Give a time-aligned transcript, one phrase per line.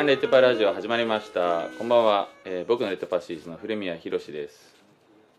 [0.00, 1.68] 刊レッドパラジオ始まりました。
[1.76, 4.74] こんばんは、えー僕のレッドパシーズの古宮宏です。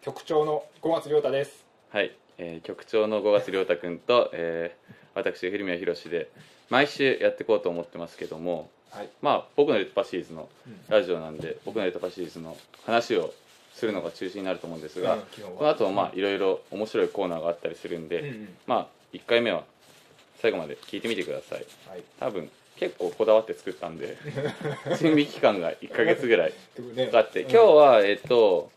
[0.01, 1.65] 局長の小松亮太です。
[1.89, 6.29] はい、えー局長の5月亮太君と、えー私古宮宏で
[6.69, 9.09] 毎週やっていこうと思ってますけどもはい。
[9.23, 10.47] まあ僕のレッドパシーズの
[10.89, 13.33] ラジオなんで、僕のレッドパシーズの話を
[13.73, 15.21] するのが中心になると思うんですが、うん
[15.57, 18.49] この後もまあいろいろ面白いコーナーがあったりするんで、うんうん。
[18.67, 19.63] まあ1回目は
[20.39, 21.65] 最後まで聞いてみてください。
[21.89, 22.03] はい。
[22.19, 24.17] 多分結構こだわって作ったんで
[24.99, 26.53] 準備期間が1ヶ月ぐらい
[27.05, 27.51] かかって、うん。
[27.51, 28.71] 今日はえっと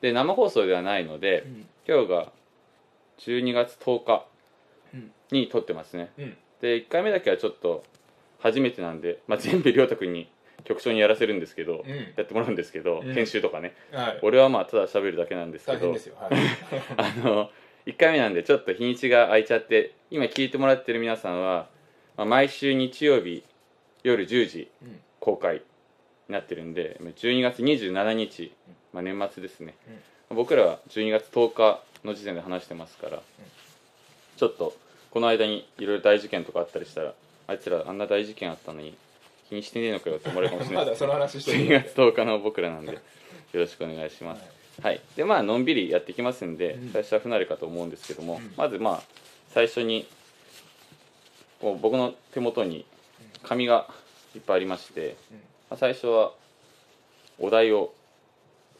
[0.00, 1.68] で生放送ではないので、うん。
[1.86, 2.32] 今日が
[3.18, 4.26] 12月10日
[4.92, 5.12] うん。
[5.30, 6.10] に撮ってますね。
[6.18, 6.36] うん。
[6.60, 7.84] で1回目だけはちょっと
[8.40, 10.28] 初めてなんで、まあ、全部亮太君に
[10.64, 11.96] 局長にやらせるんですけど、うん。
[12.16, 13.14] やってもらうんですけど、うん。
[13.14, 13.76] 編集とかね。
[13.92, 14.18] はい。
[14.22, 16.00] 俺はまあただ喋るだけなんですけどはい。
[16.98, 17.52] あの
[17.86, 21.72] 1回目なんでちょっと日にちが空いちゃって今聞いてもらってる皆さんは、
[22.16, 23.44] まあ、毎週日曜日
[24.02, 25.00] 夜10時うん。
[25.20, 25.62] 公開に
[26.28, 28.52] なってるんで12月27日、
[28.92, 29.74] まあ、年末ですね、
[30.28, 33.22] 僕らは12月10日の時点で話してますから、
[34.36, 34.76] ちょっと
[35.10, 37.14] この間にいろいろ大事件とかあったりしたら
[37.46, 38.96] あいつらあんな大事件あったのに
[39.48, 40.84] 気にしてねえのかよって思われるかもしれない。
[40.86, 43.00] まだその話して12る月10日の僕らなんでよ
[43.52, 44.42] ろしくお願いします。
[44.82, 46.92] はい、でまあのんびりやっていきますんで、うん。
[46.92, 48.52] 最初は不慣れかと思うんですけども、うん。
[48.56, 49.02] まずまあ
[49.50, 50.06] 最初に
[51.64, 52.84] こう僕の手元に
[53.42, 53.88] 紙が
[54.34, 55.36] いっぱいありまして、うん。
[55.70, 56.32] まあ、最初は
[57.38, 57.94] お題を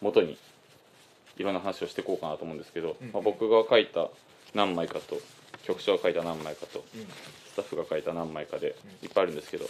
[0.03, 0.37] 元に
[1.39, 3.11] いろんな話をしていこうかなと思うんですけど、うん。
[3.11, 4.09] まあ、僕が書いた
[4.53, 5.17] 何枚かと
[5.63, 7.07] 局長が書いた何枚かとうん。
[7.07, 9.65] スタッフが書いた何枚かでいっぱいあるんですけど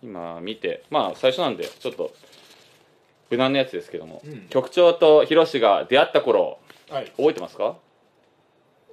[0.00, 2.14] 今見てまあ最初なんでちょっと
[3.30, 4.46] 無難なやつですけども、うん。
[4.50, 7.06] 局長とヒロシが出会った頃はい。
[7.16, 7.74] 覚えてますか？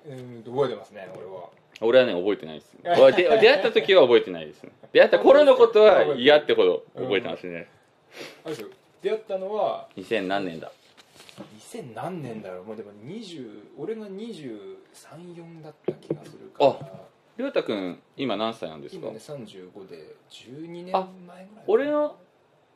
[0.07, 1.49] うん覚えてますね俺は
[1.81, 2.71] 俺はね覚えてないです。
[3.01, 4.71] 俺で出会った時は覚えてないですね。
[4.91, 7.67] 出会った頃のことは嫌ってほど覚えてますね、
[8.43, 8.69] あれですよ。
[9.01, 10.71] 出会ったのは2000何年だ。
[11.57, 12.63] 2000何年だろう。
[12.65, 16.99] もうでも20俺が234だった気がするから。
[17.37, 19.07] りょうたくん今何歳なんですか？
[19.07, 22.15] 今ね35で12年あ前ぐらい俺の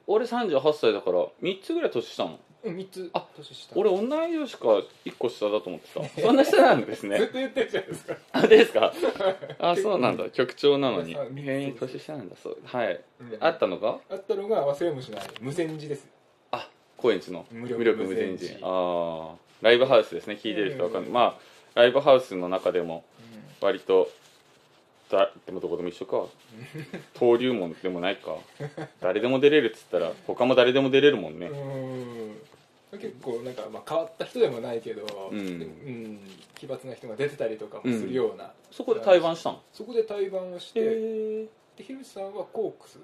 [0.07, 2.35] 俺38歳だから3つぐらい年下なの。
[2.35, 3.73] うん3つあ年下。
[3.75, 4.67] 俺同い年か
[5.05, 6.21] 1個下だと思ってた。
[6.21, 8.17] そんな下なんですずっねと言ってるじゃないですか。
[8.31, 8.93] あですか。
[9.59, 10.29] あそうなんだ。
[10.29, 11.13] 局長なのに。
[11.13, 12.35] へえ年下なんだ。
[12.41, 12.57] そう。
[12.63, 13.37] はい、うん。
[13.39, 15.23] あったのがあったのが忘れもしない。
[15.41, 16.07] 無線寺です。
[16.51, 17.45] あ高円寺の。
[17.51, 20.39] 無力無力無前無前寺寺ああライブハウスですね。
[20.41, 21.13] 聞いてる人わかんない、うん。
[21.13, 23.03] まあライブハウスの中でも
[23.59, 24.09] 割と
[25.11, 26.25] だでもどこでも一緒か。
[27.13, 28.37] 登竜門でもないか。
[29.01, 32.13] 誰でも出れるっつったら他も誰でも出れるもんね、うん
[32.97, 35.39] 結構なんか、まあ、変わった人でもないけど、うん。
[35.39, 36.19] うん
[36.55, 39.61] 奇抜な人が出てたりとかもするような、そこで対バンしたの？
[39.73, 42.99] そこで対バンをして、でヒルさんはコークス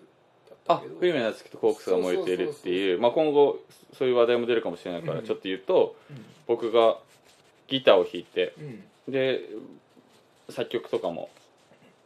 [0.49, 0.95] だったけど。
[0.95, 3.59] あフリメナツキとコークスが燃えているっていうまあ今後
[3.97, 5.25] そういう話題も出るかもしれないからうん。
[5.25, 5.97] ちょっと言うと、
[6.47, 6.97] 僕が
[7.67, 8.53] ギターを弾いて
[9.09, 9.41] で
[10.49, 11.29] 作曲とかも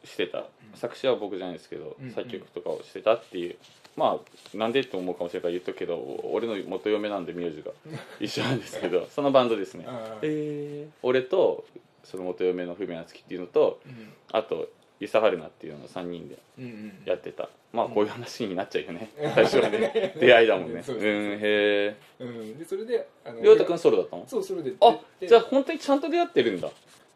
[0.03, 0.45] してた。
[0.75, 2.11] 作詞は僕じゃないですけど、うん。
[2.11, 3.57] 作曲とかをしてたっていう
[3.95, 4.19] ま
[4.53, 5.97] あなんでって思うかもしれないから言っとくけど
[6.31, 7.71] 俺の元嫁なんで名字が。
[8.19, 9.85] 一緒なんですけど そのバンドですね。
[10.21, 10.91] えー。
[11.03, 11.65] 俺と
[12.03, 14.13] その元嫁の文夏樹っていうのとうん。
[14.31, 17.49] あとユサハルナっていうのを3人でうんうんやってた。
[17.71, 19.09] まあこういう話になっちゃうよね。
[19.35, 20.15] 最初はね。
[20.19, 20.81] 出会いだもんね。
[20.81, 22.57] そううんへえうん。
[22.57, 23.07] でそれで
[23.41, 24.25] 亮太君ソロだったの？
[24.27, 26.69] そうそれであでじゃあ本当にちゃんと出会ってるんだ。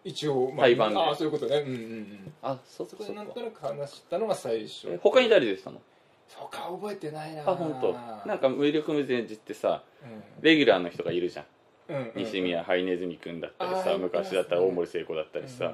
[0.04, 1.00] 一応、対バンで。
[1.00, 1.58] ああそういうことね。
[1.58, 4.88] うんうんうんあそっそこでなんとなく話したのが最初。
[4.90, 5.82] え他に誰でしたの？
[6.28, 7.42] そうか覚えてないな。
[7.42, 8.28] あ本当。
[8.28, 11.44] なんか無力無前寺ってさうレギュラーの人がいるじゃ
[11.90, 11.94] ん。
[11.94, 12.24] んうんうん。
[12.24, 15.74] 西宮ハイネズミ君だったりさ昔だったら大森聖子だったりさうん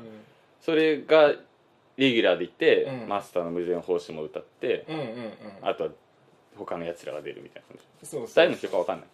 [0.61, 1.33] それが
[1.97, 3.09] レギュラーでいて、うん。
[3.09, 5.33] マスターの無前法師も歌って、うんうんうん。
[5.61, 5.89] あとは
[6.55, 8.07] 他のやつらが出るみたいな感じ。
[8.07, 9.07] そうそう誰の人か分かんない、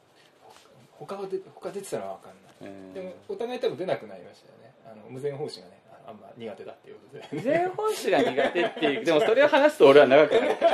[0.92, 2.74] 他が出他出てたら分かんない。
[2.74, 4.74] えーでもお互い多分出なくなりましたよね。
[4.86, 5.79] あの無前法師がね
[6.10, 7.42] ああんま苦手だっていうことで。
[7.42, 10.70] 無前法師が苦手っていうでもそれを話すと俺は長くなるけど。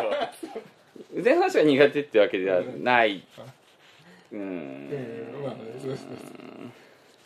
[1.14, 3.24] 無前法師が苦手ってわけではない。
[4.32, 4.40] うん。
[4.40, 6.04] うんまあそうそうそ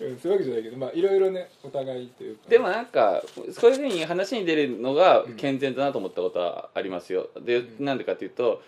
[0.05, 2.49] ううんそういうわけじゃないけどまあいろいろねお互いというか。
[2.49, 3.21] でもなんか
[3.51, 7.29] そういうふうに話に出るのが健全だなと思ったことはありますよ。
[7.41, 7.85] でうん。
[7.85, 8.61] なんでかっていうと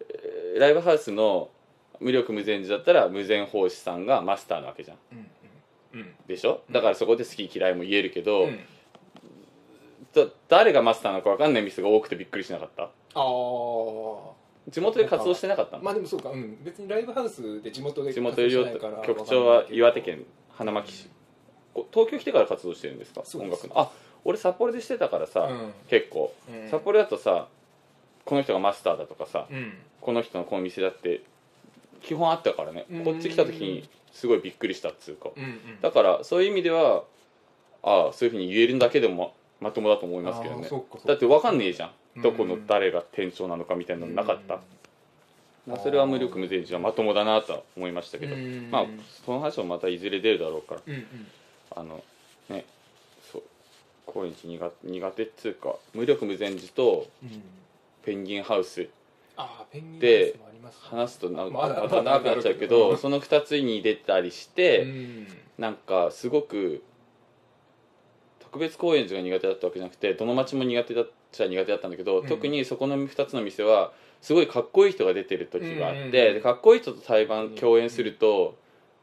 [0.00, 1.50] えーライブハウスの
[1.98, 4.96] 無力無前寺だったら無前法師さんがマスターなわけじゃん。
[5.12, 5.18] うん
[5.94, 6.00] うん。
[6.00, 6.14] うん。
[6.26, 6.60] でしょ？
[6.70, 8.58] だからそこで好き嫌いも言えるけど、うん
[10.24, 12.84] だ誰がマスターなのか分かんない店が多くてびっくりしなかった。
[12.84, 12.90] ああ
[14.68, 15.84] 地元で活動してなかったの？
[15.84, 21.08] まあでもそうか、うん、別にライブハウスで地元で地元より活動してないから局長は岩手県花巻市。
[21.72, 23.22] こ東京来てから活動してるんですか？
[23.34, 23.78] 音楽の。
[23.78, 23.90] あ
[24.24, 25.72] 俺札幌でしてたからさ、うん。
[25.88, 26.68] 結構、うん。
[26.68, 27.46] 札幌だとさ
[28.24, 29.74] この人がマスターだとかさうん。
[30.00, 31.22] この人のこの店だって
[32.02, 32.86] 基本あったからね。
[32.90, 33.04] うん。
[33.04, 35.28] こっち来た時にすごいびっくりしたっつうか。
[35.36, 35.80] うんうん。
[35.80, 37.04] だからそういう意味では
[37.84, 40.68] ああそういうふうに言えるだけでもままともだと思いますけどね。
[41.06, 42.20] だって分かんねえじゃうん。
[42.20, 44.60] んどこの誰が店長なのかみたいなのなかった。
[45.66, 48.34] まあそれは無力無前じゃまともだなとは思いましたけど。
[48.34, 48.70] うん。
[48.70, 48.86] まあ
[49.24, 50.80] その話もまたいずれ出るだろうから。
[50.86, 51.06] うんうん。
[51.74, 52.02] あの
[52.48, 52.64] ね
[53.32, 53.42] そう
[54.06, 57.42] 高円寺苦苦手っつうか無力無前寺とうん。
[58.04, 58.88] ペンギンハウス
[59.98, 60.38] で
[60.82, 65.26] 話すとなまた長くなっちゃうけどるその2つに出たりして、うん。
[65.58, 66.82] なんかすごく
[68.56, 72.26] 特別高円寺が苦手だったわけじゃなくてどの町も苦手だっちゃ苦手だったんだけど、うん。
[72.26, 73.92] 特にそこの2つの店は
[74.22, 76.02] すごいかっこいい人が出てる時があって、うん。
[76.02, 78.56] うんうんでかっこいい人と対バン共演すると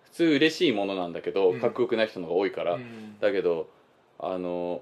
[0.06, 1.60] 普通嬉しいものなんだけど、うん。
[1.62, 3.20] かっこよくない人の方が多いから、うん。
[3.20, 3.70] だけど
[4.18, 4.82] あの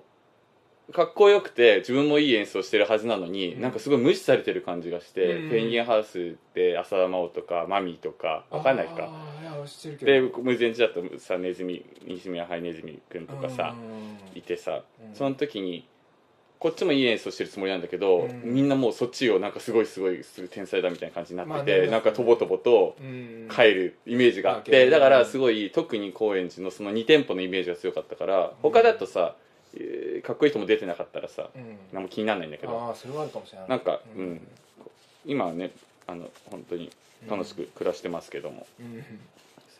[0.94, 3.62] かっこよくて自分もいい演奏してるはずなのに、うん。
[3.62, 5.50] なんかすごい無視されてる感じがして、うん。
[5.50, 9.10] ペンギンハウスで浅田真央とかマミーとかわかんないか
[9.62, 13.76] あーいや知ってるけでど無前寺だとさネズミ西宮ハイネズミくんとかさ
[14.34, 14.38] うん。
[14.38, 15.16] いてさうん。
[15.16, 15.86] その時に
[16.60, 18.42] こっちもいい演奏してるつもりなんだけど、うん。
[18.44, 23.50] みんなもうそっちをなんかすごいすごいすごい天才だみたいな感じになってて、なんかとぼとぼとうん。
[23.50, 29.36] 帰るイメージがあって、だからすごい特に高円寺のその2店舗のイメージが強かったから他だとさ、
[29.74, 31.78] えーかっこいい人も出てなかったらさうん。
[31.94, 32.80] 何も気にならないんだけど。
[32.80, 33.70] ああそれはあるかもしれない。
[33.70, 34.48] なんかうん。
[35.26, 35.72] 今はね
[36.06, 36.92] あの本当に
[37.28, 39.04] 楽しく暮らしてますけども、うん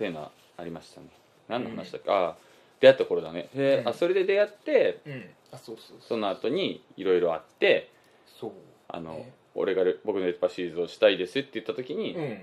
[0.02, 1.08] そういうのはありましたね。
[1.48, 2.36] 何の話だっけ、ああ
[2.80, 3.50] 出会った頃だね。
[3.54, 3.88] で、うん。
[3.88, 5.26] あそれで出会ってうん。
[5.52, 7.92] あそうそうその後にいろいろあって
[8.40, 8.52] そう。
[8.88, 9.32] あの、ね。
[9.54, 12.42] 俺がレ僕のレッパシリーズをしたいですって言った時に、うん。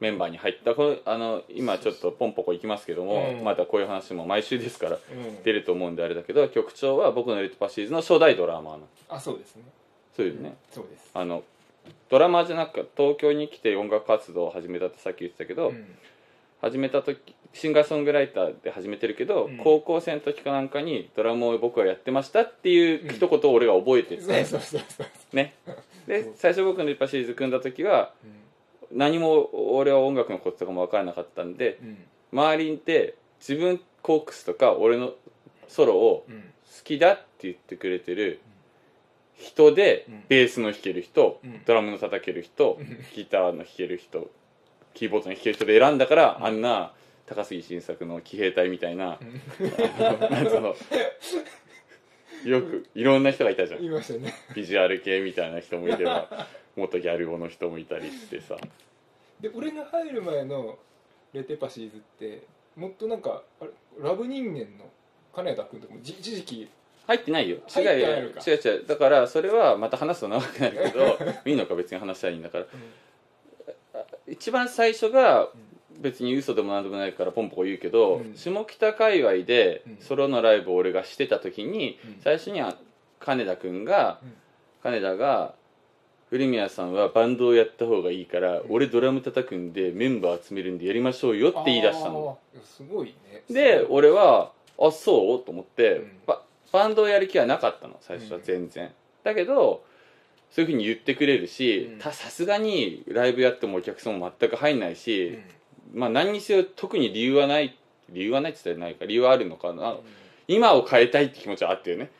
[0.00, 3.44] メンバーに入ったこれあの今ちょっとポンポコ行きますけども、うん。
[3.44, 5.42] またこういう話も毎週ですからうん。
[5.42, 8.86] 出ると思うんであれだけど局長は僕のレッパシリーズの初代ドラマーなの。
[9.10, 9.64] あそうですね。
[10.16, 11.10] そういうね、そうです。
[11.12, 11.42] あの
[12.08, 15.84] ドラマーじゃなく東京に来て音楽活動を始めたってさっき言ってたけど、うん
[16.60, 19.56] 始めた時シンガーソングライターで始めてるけど、うん。
[19.58, 25.36] 高校生の時かなんかにドラムを僕はやってましたっていう一言を俺が覚えてて、そうそうそうそう。
[25.36, 25.54] ね。
[26.06, 28.12] で最初僕のシリーズ組んだ時は
[28.90, 28.98] うん。
[28.98, 31.98] 何も俺は音楽のこととかも分からなかったんでうん。
[32.32, 35.12] 周りで自分コークスとか俺の
[35.68, 36.40] ソロをうん。
[36.40, 38.40] 好きだって言ってくれてる
[39.36, 40.24] 人で、うん。
[40.28, 41.62] ベースの弾ける人、うん。
[41.64, 42.98] ドラムの叩ける人、うん。
[43.14, 44.30] ギターの弾ける人
[44.94, 46.46] キーボードの弾ける人で選んだから、うん。
[46.46, 46.92] あんな
[47.26, 50.34] 高杉晋作の騎兵隊みたいな、うん。
[50.34, 50.74] あの
[52.44, 53.80] よくいろんな人がいたじゃん。
[53.80, 54.32] 言いましたね。
[54.54, 56.46] ビジュアル系みたいな人もいれば
[56.76, 58.56] 元ギャル男の人もいたりしてさ。
[59.40, 60.78] で俺が入る前の
[61.32, 62.46] レテパシーズって
[62.76, 63.70] もっとなんかあれ
[64.00, 64.90] ラブ人間の
[65.34, 66.70] 金田君とかもじ一時期
[67.06, 67.56] 入ってないよ。
[67.68, 67.88] 違入う。
[67.88, 68.86] 違う違う。
[68.86, 72.66] だからそれはまた話すと長くなるけど いいのか別に話したらいいんだから
[74.30, 75.48] 一番最初が
[76.00, 78.34] 別に嘘でもなんでもないからポンポコ言うけど、うん。
[78.36, 79.96] 下北界隈でうん。
[79.98, 82.20] ソロのライブを俺がしてた時に、うん。
[82.22, 82.76] 最初には
[83.18, 84.32] 金田君が、うん。
[84.82, 85.54] 金田が
[86.30, 88.62] 古宮さんはバンドをやった方がいいから、ん。
[88.68, 92.38] 俺ドラム叩くんでメンバー集めるんでやりましょうよって言い出したの。
[92.62, 93.42] すごいね。
[93.50, 95.44] で俺はあそう？
[95.44, 96.10] と思って、うん。
[96.26, 98.90] ババンドをやる気はなかったの最初は全然、
[99.24, 99.82] だけど
[100.50, 105.40] そういうふうに言ってくれるしさすがにライブやってもお客さんも全く入んないし、
[105.94, 106.00] うん。
[106.00, 107.76] まあ何にせよ特に理由はない
[108.10, 109.98] 理由はないって言ったらないか理由はあるのかな、うん。
[110.48, 112.10] 今を変えたいって気持ちはあったよね。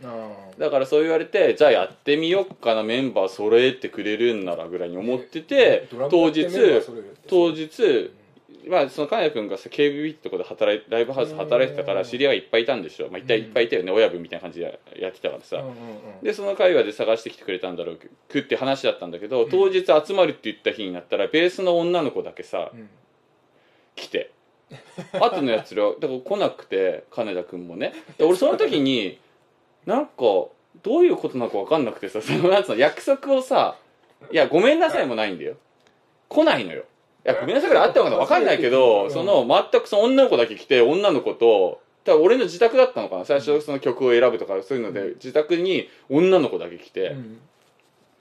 [0.59, 6.47] だからそう言われてじゃあやってみよっかなメンバー揃えてくれるんならぐらいに思ってて、当日
[7.27, 8.13] 当日
[8.67, 12.07] まあその金谷君がさ KBB ってとこで働いライブハウスで働いてたからうん。
[12.07, 13.93] 知り合いがいっぱいいたんでしょ、まあ、いっぱいいっぱいいたよね。
[13.93, 15.63] 親分みたいな感じでやってたからさ、
[16.23, 17.99] でその会話で探してきてくれたんだろう
[18.29, 19.51] くって話だったんだけどん。
[19.51, 22.89] 当日集まるって言った日になったらベースの女の子だけさうん。
[23.95, 24.31] 来て。
[25.21, 27.93] 後のやつら だから来なくて金田君もね。
[28.17, 29.19] で俺その時に
[29.87, 30.13] なんか
[30.83, 33.77] どういうことなのか分かんなくてさそのやつの約束をさ
[34.31, 35.57] いやごめんなさいもないんだよ。
[36.29, 36.81] 来ないのよ。
[36.81, 36.85] い
[37.29, 43.25] やごめんなさいぐらいあったのかな分かんないけうんどその全くその女の子だけ来て女の子と多分俺の自宅だったのかな。
[43.27, 47.41] 最初その曲を選ぶとかそういうので自宅に女の子だけ来て、うん。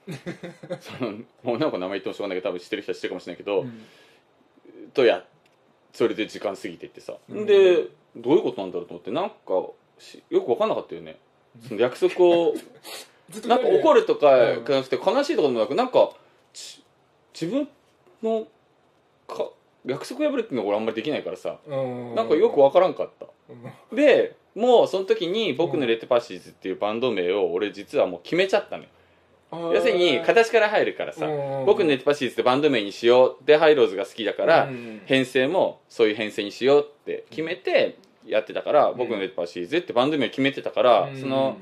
[0.80, 3.86] その女の子の名前言ってもしょうがないけど多分知ってる人は知ってるかもしれないけど、うん。
[4.92, 5.24] とや
[5.92, 7.46] それで時間過ぎていってさ、うん。
[7.46, 9.36] でどういうことなんだろうと思ってなんか
[9.98, 11.18] しよく分かんなかったよね。
[11.66, 12.54] その約束を
[13.46, 14.64] なんか怒るとかうん。
[14.66, 16.10] じゃなくて悲しいとかでもなくなんか
[16.52, 16.82] ち
[17.32, 17.66] 自分
[18.22, 18.48] のか
[19.88, 21.58] 約束破るっていうのが俺あんまりできないからさ。
[21.66, 22.14] うん。
[22.14, 23.26] なんかよく分からんかった。
[23.90, 23.96] うん。
[23.96, 28.88] でもうその時に僕のレッドパシーズっていうバンド名を俺実はもう決めちゃったのよ。
[29.50, 31.64] 要するに形から入るからさうん。
[31.64, 35.00] 僕のネットパシーズってバンド名にしようでハイローズが好きだからうん。
[35.06, 41.56] 編成もそういう編成にしようって決めてやってたから僕のネットパシーズってバンド名を決めてたからその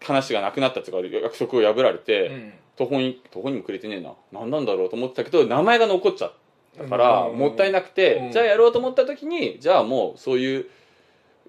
[0.00, 1.98] 話がなくなったとか約束を破られうん。
[1.98, 4.14] て途方に途方にもくれてねえな。
[4.32, 6.32] 何なんだろうと思ってたけど名前が残っちゃっ
[6.76, 7.38] たからうん。
[7.38, 8.32] もったいなくて、うん。
[8.32, 10.66] じゃあやろうと思った時にじゃあもうそういう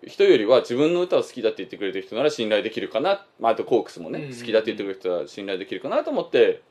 [0.08, 4.38] 人よりは自分の歌を好きだって言ってくれてる人なら信頼できるかな、まあ、あとコークスもね、うん。
[4.38, 6.62] 好きだって言ってくれる人は信頼できるかなと思って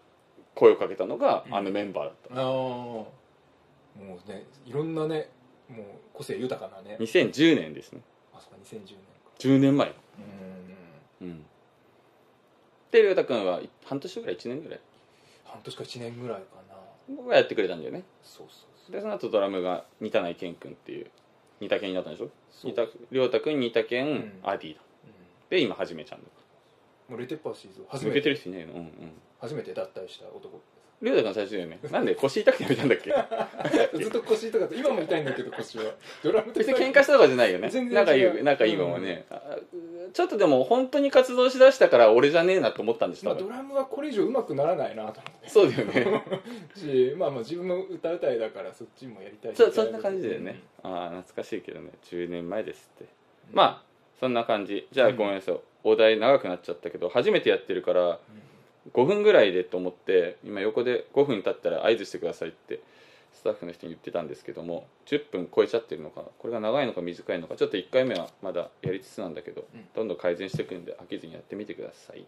[0.55, 1.55] 声をかけたのがうん。
[1.55, 3.09] あのメンバーだった、ああも
[3.99, 5.31] うねいろんなね
[5.69, 6.97] もう個性豊かなね。
[7.01, 8.01] 2010年ですね。
[8.33, 9.01] あそうか2010年か。
[9.39, 9.93] 10年前
[11.21, 11.27] うん。
[11.29, 11.45] うん。
[12.93, 14.81] で亮太君は半年ぐらい？1年ぐらい？
[15.45, 16.63] 半年か1年ぐらいかな。
[16.63, 16.64] 僕
[17.29, 18.05] がやってくれたんだよね。
[18.23, 21.11] そうそうでその後ドラムが似たない健君っていう
[21.61, 22.31] 似た健になったんでしょ？
[22.51, 24.33] そう似た亮太君似た健、ん。
[24.43, 24.81] アディだ。
[25.05, 25.13] うん。
[25.51, 26.27] で今はじめちゃんだ。
[27.09, 28.21] もうレテッパーシーズを初抜めて。
[28.21, 29.13] けてる人いないのうんうん。
[29.41, 30.61] 初めて脱退した男
[31.05, 31.79] 亮太君最初だよね。
[31.91, 33.13] なんで腰痛くてやめたんだっけ？
[33.99, 34.75] ずっと腰痛かった。
[34.75, 35.85] 今も痛いんだけど腰は。
[36.23, 37.69] ドラムと別に喧嘩したとかじゃないよね。
[37.69, 39.57] 全然仲いい仲いいままね、あ
[40.13, 45.49] ちょっとでも本当に活動しだしたから俺じゃねえなと思ったんですまあ、ドラムはこれ以上上手くならないなと思って。
[45.49, 46.23] そうだよね。
[46.75, 51.91] しまあまあ自分も歌うたいだからそっちもやりたいそそんな感じだよね、ああ懐かしいけどね。
[52.05, 53.05] 10年前ですって。
[53.53, 54.87] まあそんな感じ。
[54.91, 55.17] じゃあうん。
[55.17, 55.59] ごめんなさい。
[55.87, 58.19] お題長くなっちゃったけど初めてやってるから
[58.93, 62.81] 5分ぐらいでと思って今横で5分経ったら合図してくださいって
[63.33, 69.87] スタッフの人に言ってたんですけども10分超えちゃってるのかこれが長いのか短いのかちょっと1回目はまだやりつつなんだけど、うん。
[69.95, 72.25] どんどん改善していくんで飽きずにやってみてください。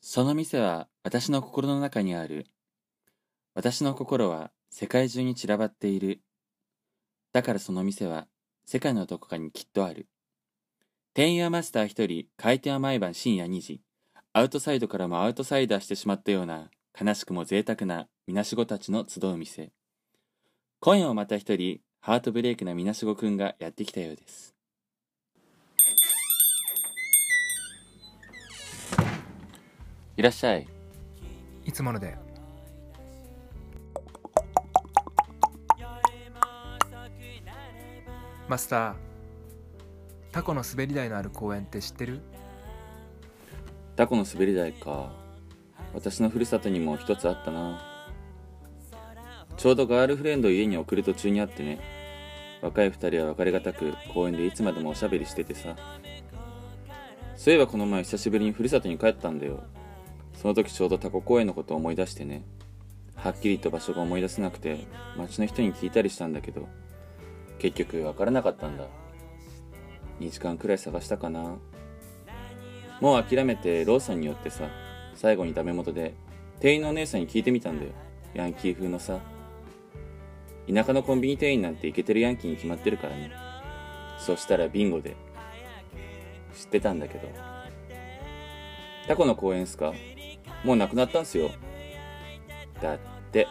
[0.00, 2.46] その店は私の心の中にある。
[3.54, 6.20] 私の心は世界中に散らばっている。
[7.32, 8.26] だからその店は
[8.66, 10.08] 世界のどこかにきっとある
[11.14, 13.82] 店員はマスター一人、開店は毎晩深夜2時。
[14.32, 19.72] アウトサイドからもアウトサイダーしてしまったような、悲しくも贅沢なみなしごたちの集う店。
[20.80, 24.54] 今夜もまた一人、ハートブレイクなみなしごくんがやってきたようです。
[30.16, 30.66] いらっしゃい。
[31.66, 32.16] いつもので
[38.48, 39.11] マスター
[40.32, 42.20] タコの滑り台のある公園って知ってる？
[43.96, 45.12] タコの滑り台か。
[45.92, 47.82] 私のふるさとにも一つあったな。
[49.58, 51.78] ちょうどガールフレンドを家に送る途中にあってね。
[52.62, 55.76] 若い二人は別れがたく公園でいつまでもおしゃべりしててさ。
[57.36, 59.62] そういえばこの前久しぶりにふるさとに帰ったんだよ。
[60.40, 62.42] その時ちょうどタコ公園のことを思い出してね。
[63.14, 64.86] はっきりと場所が思い出せなくて、
[65.18, 66.68] 町の人に聞いたりしたんだけど、
[67.58, 68.86] 結局分からなかったんだ。
[70.20, 71.56] 2時間くらい探したかな。
[73.00, 74.68] もう諦めてローソンに寄ってさ
[75.14, 76.14] 最後にダメ元で
[76.60, 77.90] 店員のお姉さんに聞いてみたんだよ。
[78.34, 79.18] ヤンキー風のさ。
[80.72, 83.32] 田舎のコンビニ店員なんてイケてるヤンキーに決まってるからね。
[84.18, 85.16] そしたらビンゴで
[86.54, 87.28] 知ってたんだけど。
[89.08, 89.92] タコの公園っすか？
[90.62, 91.50] もうなくなったんすよ。
[92.80, 92.98] だっ
[93.32, 93.48] て。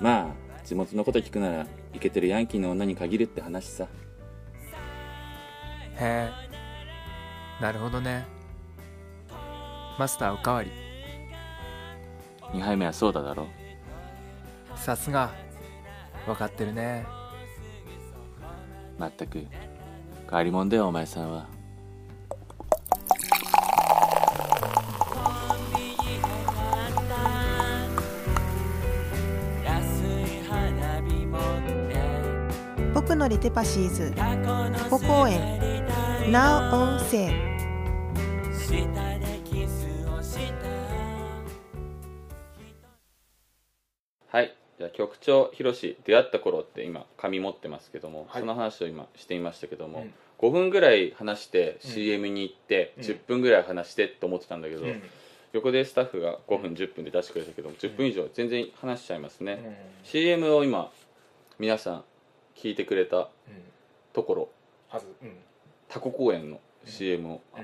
[0.00, 3.88] まあ地元のこと聞くならイケてるヤンキーの女に限るって話さ。
[5.96, 6.30] へえ。
[7.60, 8.26] なるほどね。
[9.98, 10.70] マスターおかわり。
[12.52, 13.46] 2杯目はソーダだろ。
[14.74, 15.30] さすが。
[16.26, 17.06] 分かってるね。
[18.98, 19.38] まったく。
[19.38, 19.48] 変
[20.30, 21.46] わり者だよお前さんは。
[32.94, 34.12] 僕のリテパシーズ。
[34.14, 34.36] タ
[34.88, 35.71] コ公園
[36.30, 37.32] Now on sale
[44.28, 44.54] はい。
[44.78, 48.40] じゃあ局長ひろし出会った頃って今紙持ってますけども、はい。
[48.40, 50.14] その話を今していましたけども、うん。
[50.38, 51.90] 5分ぐらい話してうん。
[51.90, 53.02] CM に行って、うん。
[53.04, 55.02] 10分ぐらい話してって思ってたんだけど、うん。
[55.52, 59.76] 横でスタッフが5分10分で出してくれたけど10分以上全然話しちゃいますね、うん。
[60.04, 60.90] CM を今
[61.58, 62.04] 皆さん
[62.56, 63.28] 聞いてくれたうん。
[64.12, 64.48] ところ
[64.88, 65.06] はず。
[65.22, 65.36] うん
[65.92, 67.60] タコ公園の CM を、う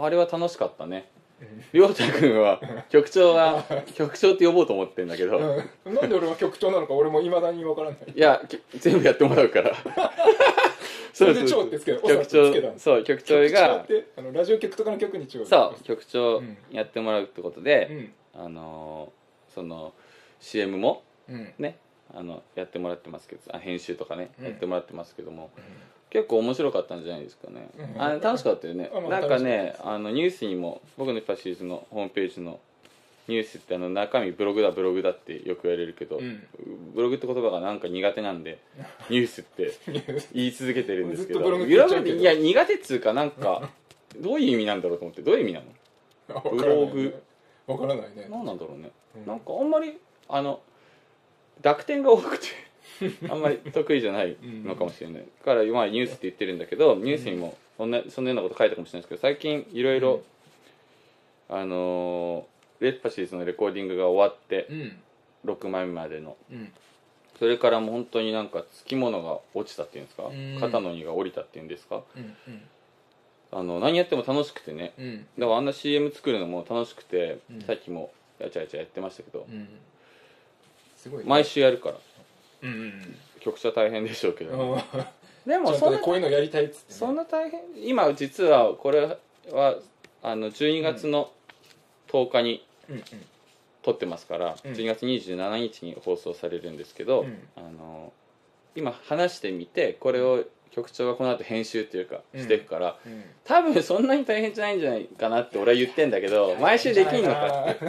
[0.00, 0.04] ん。
[0.04, 1.08] あれは楽しかったね。
[1.40, 1.62] うん。
[1.72, 5.94] りょうたくんは局長は局長って呼ぼうと思ってんだけど、うん。
[5.94, 7.98] なんで俺は局長なのか俺もいまだに分からない。
[8.14, 9.72] いやき全部やってもらうから。
[11.14, 16.56] それで長ってつけた局おさってつけた長そう局長がってあのラジオ局とかの局に長そう局長うん。
[16.70, 18.40] やってもらうってことうで、ん。
[18.40, 19.92] あのーその
[20.40, 21.54] CM もうん。
[21.58, 21.78] ね
[22.14, 24.44] あのやってもらってますけどあ編集とかね、うん。
[24.46, 25.50] やってもらってますけども
[26.10, 28.02] 結構面白かったんじゃないですかね、うん。
[28.02, 28.90] あ楽しかったよね。
[28.94, 32.60] あまあなんかねあのニュースにも僕のパシーズのホームページの
[33.26, 36.46] ニュースってあの中身ブログだブログだってよく言われるけど、うん。
[36.94, 38.58] ブログって言葉がなんか苦手なんで
[39.10, 39.72] ニュースって
[40.32, 43.70] 言い続けてるんですけどブログいや苦手っつうかなんか
[44.16, 46.50] どういう意味なんだろうと思ってどういう意味なの？
[46.50, 47.22] ブログ。
[47.66, 48.28] わからないね。
[48.30, 49.26] 何なんだろうね、うん。
[49.26, 49.98] なんかあんまり
[50.30, 50.60] あの
[51.60, 52.46] 濁点が多くて
[53.30, 60.22] あんまり得意じゃないのかもしれない、だから今ニュースって言ってるんだけどニュースにもそんなそんなようなこと書いたかもしれないですけど最近いろいろ
[61.48, 64.98] あのーレッパシーズのレコーディングが終わってうん。
[65.44, 66.36] 6枚目までの。
[66.50, 66.72] うん。
[67.38, 70.60] それからもう本当になんかつきものが落ちたっていうんですか、ん。
[70.60, 72.02] 肩の荷が下りたっていうんですか？
[72.16, 72.62] うんうん。
[73.50, 74.92] あの何やっても楽しくてね。
[74.98, 75.26] うん。
[75.38, 77.62] だからあんな CM 作るのも楽しくて、うん。
[77.62, 79.68] さっきもやちゃやちゃやってましたけど、うん。
[80.96, 81.28] すごいね。
[81.28, 81.96] 毎週やるから
[82.62, 84.80] うんうん局長大変でしょうけど、うん。
[85.46, 86.98] でもちゃんそんなとねこういうのやりたいっつってね。
[86.98, 89.18] そんな大変今実はこれ
[89.52, 89.76] は
[90.22, 91.30] あの12月の
[92.08, 93.02] 10日にうんうん。
[93.82, 94.72] 撮ってますから、うん。
[94.72, 97.38] 12月27日に放送されるんですけど、うん。
[97.56, 98.12] あの
[98.74, 102.40] 今話してみてこれを局長がこの後編集っていうかうん。
[102.40, 103.22] していくから、うん。
[103.44, 107.84] 多分そんなに大変じゃないんじゃないかなって俺は言ってんだけど毎週できんのかって。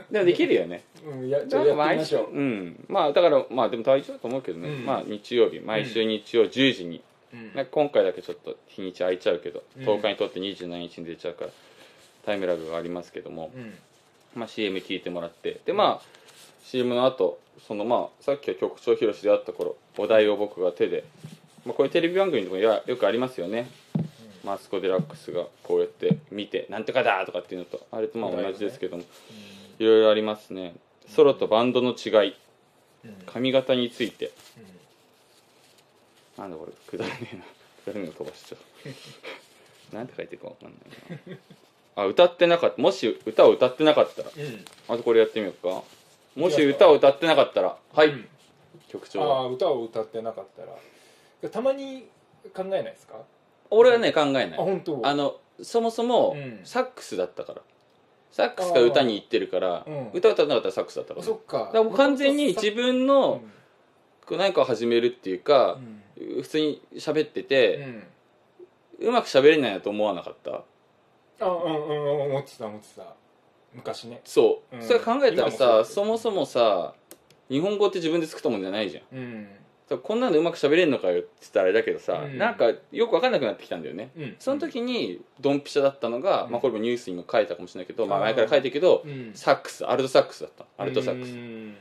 [0.10, 0.84] でもできるよね。
[1.06, 2.84] うんやちょっとやってみ毎週ううん。
[2.88, 4.84] まあだからまあでも大丈夫だと思うけどね、うん。
[4.84, 7.54] まあ日曜日毎週日曜10時に、うん。
[7.54, 9.84] なんか今回だけちょっと日にち空いちゃうけど、うん。
[9.84, 11.50] 10日にとって27日に出ちゃうから
[12.24, 13.74] タイムラグがありますけども、うん。
[14.34, 15.60] まあ、CM 聞いてもらって。
[15.64, 16.24] でまあ
[16.64, 21.04] CM の後そのまあさっきは局長ひろしであった頃お題を僕が手で、
[21.64, 23.68] まあ、こういうテレビ番組でもやよくありますよね、
[24.44, 29.04] マスコ・デラックスがこうやって見て「なんとかだ!」とかっていうのとあれとまあ同じですけども、
[29.78, 30.74] いろいろありますね。
[31.08, 32.34] ソロとバンドの違い。
[33.04, 33.14] うん。
[33.26, 34.32] 髪型について。
[36.38, 36.42] うん。
[36.42, 37.42] なんだこれくだらねえな。
[37.84, 38.56] くだらねえの飛ばしちゃ
[39.92, 41.36] う なんて書いてるかわかんないな。
[41.96, 42.82] あ歌ってなかった。
[42.82, 44.64] もし歌を歌ってなかったらうん。
[44.88, 45.82] まずこれやってみようか。
[46.34, 48.28] もし歌を歌ってなかったらはい、うん。
[48.88, 49.40] 局長は。
[49.40, 50.76] ああ歌を歌ってなかったら
[51.48, 52.08] たまに
[52.54, 53.16] 考えないですか？
[53.70, 54.52] 俺はね考えない。
[54.54, 55.00] あ本当？
[55.04, 56.60] あのそもそもうん。
[56.64, 57.62] サックスだったから。
[58.30, 60.10] サックスが歌に行ってるから、うん。
[60.12, 61.58] 歌を歌ってなかったらサックスだったからあそっか。
[61.58, 63.40] だからもう完全に自分の
[64.26, 65.78] こう何かを始めるっていうか
[66.16, 66.42] う、ん。
[66.42, 69.06] 普通に喋ってうて、ん。
[69.06, 70.62] うまく喋れないなと思わなかった。
[71.40, 73.02] あうんうん思ってた思ってた。
[73.72, 74.20] 昔ね。
[74.24, 74.82] そう、うん。
[74.82, 75.84] それ考えたら今もそうさだけど。
[75.84, 76.94] そもそもさ
[77.48, 79.18] 日本語って自分で作ったもんじゃないじゃん。
[79.18, 79.48] うん
[79.88, 82.38] そうこんなのうまく喋れんのかよって言ったらあれだけどさ、うん。
[82.38, 84.36] なんかよく分かんなくなってきたんだよね、うん。
[84.38, 86.52] その時にドンピシャだったのが、うん。
[86.52, 89.32] まあ、これもニュースにも書いたかもしれないけど、まあ、前から書いてるけど、うん。
[89.34, 91.32] サックスアルトサックスだったアルトサックス。
[91.32, 91.74] うん。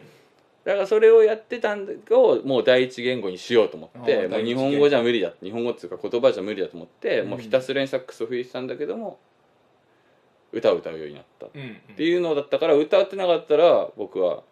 [0.65, 7.29] だからそれをやってたんだをもう第一言語にしようと思ってもう日本語じゃ無理だ日本語っていうか言葉じゃ無理だと思って、うん。
[7.29, 9.19] もうひたすらにサックスを吹いてたんだけども
[10.53, 14.43] 歌を歌うようになったっうんていうのだったから歌ってなかったら僕は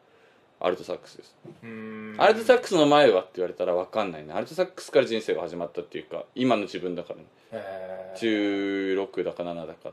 [0.62, 1.36] アルトサックスです。
[1.64, 2.16] うん。
[2.18, 7.26] アルトサックスの前はって言われたら分かんないなアルトサックスから人生が始まったっていうか今の自分だからね。
[7.52, 8.98] へー。
[8.98, 9.92] 16だか7だか。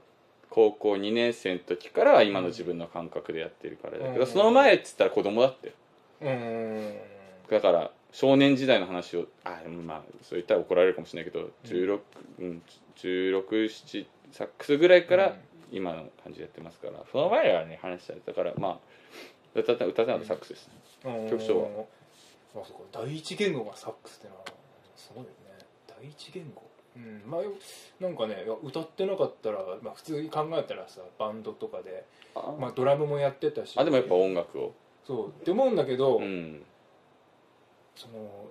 [0.50, 4.26] 高校2年生の時から今の自分の感覚でやってるからだけど、うん。
[4.26, 5.74] その前って言ったら子供だって。
[6.20, 6.94] うん。
[7.50, 12.00] だから少年時代の話をあまあそう言ったら怒られるかもしれないけど16、
[12.40, 12.62] うん、
[12.96, 15.37] 167サックスぐらいから
[15.70, 18.78] 今の感じでやってますからその前はね話されたからまあ
[19.54, 21.30] 歌って歌ってサックスですね、うん。
[21.30, 21.68] 局長は。
[22.54, 23.00] あそうか。
[23.04, 24.40] 第一言語がサックスってのは
[24.96, 25.66] すごいよね。
[25.87, 26.62] 第一言語。
[26.96, 27.22] うん。
[27.26, 27.52] まあよ
[28.00, 33.74] なんかね歌ってなかったら、まあ、普通に考えたらさバンドとかで、あ,、まあ、ドラムもやってたし。
[33.78, 34.72] あでもやっぱ音楽を。
[35.06, 35.28] そう。
[35.28, 36.62] って思うんだけど、うん。
[37.96, 38.46] その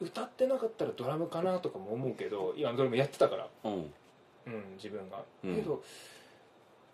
[0.00, 3.72] 歌ってなかったらドラムかなとかも思うけど今ドラムやってたから、うん。
[4.46, 5.56] うん、自分が、うん。
[5.56, 5.82] けど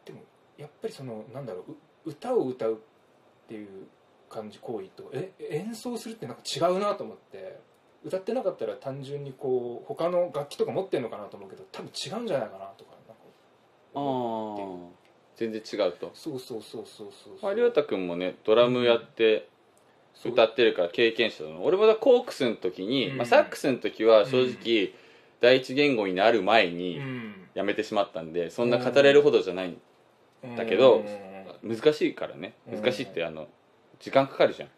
[0.04, 0.20] でも
[0.56, 2.80] やっぱりそのなんだろうう歌を歌う
[3.50, 3.88] っていう
[4.28, 7.58] 感じ行為とえ演奏するってなんか違うなと思って。
[8.02, 13.22] 歌ってなかったら単純にこう他の楽器とか持ってんのかなと思うけど多分違うんじゃないかなとかなんか
[13.94, 15.00] ああ
[15.36, 16.10] 全然違うと。
[16.14, 19.48] そうそうそうそうそうまあ亮太君もねドラムやって
[20.24, 23.16] 歌ってるから経験者だの俺もだコークスの時に、うん。
[23.18, 24.94] まあ、サックスの時は正直
[25.42, 27.34] 第一言語になる前にうん。
[27.52, 29.76] やめてしまったんでそんな語れるほどじゃない
[30.56, 31.29] だけどうん
[31.62, 32.54] 難しいからね。
[32.70, 32.82] うん。
[32.82, 33.48] 難しいってあの
[34.00, 34.68] 時間かかるじゃん。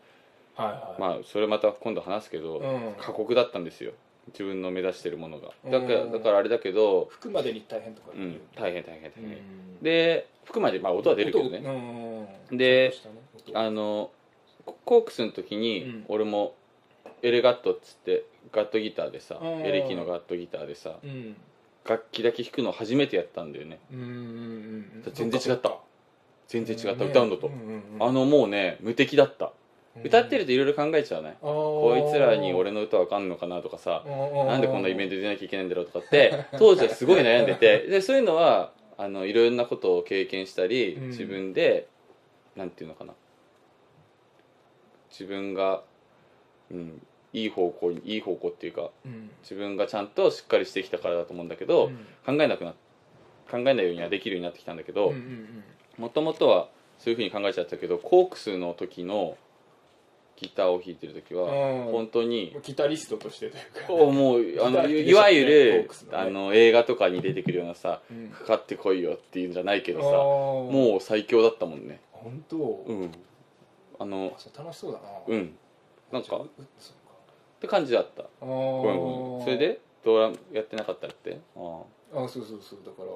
[0.55, 1.01] はいはい。
[1.01, 2.95] まあそれまた今度話すけどうん。
[2.99, 3.92] 過酷だったんですよ。
[4.29, 5.49] 自分の目指してるものが。
[5.71, 8.27] だからうんだからあれだけど服までに大変とか言う。
[8.27, 8.40] うん。
[8.57, 9.25] 大変大変大変。
[9.25, 9.83] うん。
[9.83, 11.61] で服までまあ音は出るけどね。
[11.61, 12.92] ねで
[13.55, 14.11] あの
[14.64, 16.05] ココークスの時にうん。
[16.09, 16.55] 俺も
[17.23, 19.49] エレガットっつってガットギターでさうん。
[19.62, 21.37] エレキのガットギターでさうん。
[21.85, 23.81] 楽器だけ弾くの初めてやったんだよね。
[23.92, 25.12] うんうんうん。
[25.12, 25.77] 全然違った
[26.48, 27.05] 全然違った。
[27.05, 27.50] ね歌うのと。
[28.00, 29.52] あのもうね無敵だった。
[30.05, 31.37] 歌ってるといろいろ考えちゃうね。
[31.40, 34.05] こいつらに俺の歌わかんのかなとかさ
[34.48, 37.81] なんでこんなイベントト出なきゃいけないんだろうとかって 当時はすごい悩んでて。
[37.81, 41.07] でそういうのはあのいろんなことを経験したりうん。
[41.09, 41.88] 自分で、
[42.57, 43.14] なんていうのかな。
[45.11, 45.83] 自分が、
[46.70, 47.02] うん、
[47.35, 49.31] いい方向にいい方向っていうかうん。
[49.42, 51.90] 自分がちゃんとしっかりしてきたからだと思うんだけど、
[52.24, 52.74] 考えなくな
[53.50, 55.12] 考えないようにはできるようになってきたんだけど
[56.02, 59.36] もともとはそういうふうに考えちゃったけどコークスの時の
[60.34, 61.92] ギターを弾いてる時はうん。
[61.92, 63.92] 本当にギタリストとしてというか。
[63.92, 68.30] おもうあのいわゆるあの映画とかに出てくるようなさうん。
[68.30, 72.00] かかってこいよっていうんじゃないけどさももう最強だったもんね。
[72.10, 72.56] 本当？
[72.56, 73.12] うん。
[74.00, 75.04] あの楽しそうだな。
[75.28, 75.54] うん。
[76.10, 76.46] なんかっ
[77.60, 78.24] て感じだった。
[78.24, 79.44] かあごめんごめん。
[79.44, 79.80] それで？
[80.04, 81.38] ドラムやってなかったって？
[81.56, 82.80] ああそうそうそう。
[82.84, 83.08] だから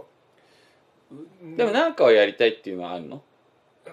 [1.57, 3.23] でもなんかはやりたいっていうのはあるの？
[3.87, 3.89] う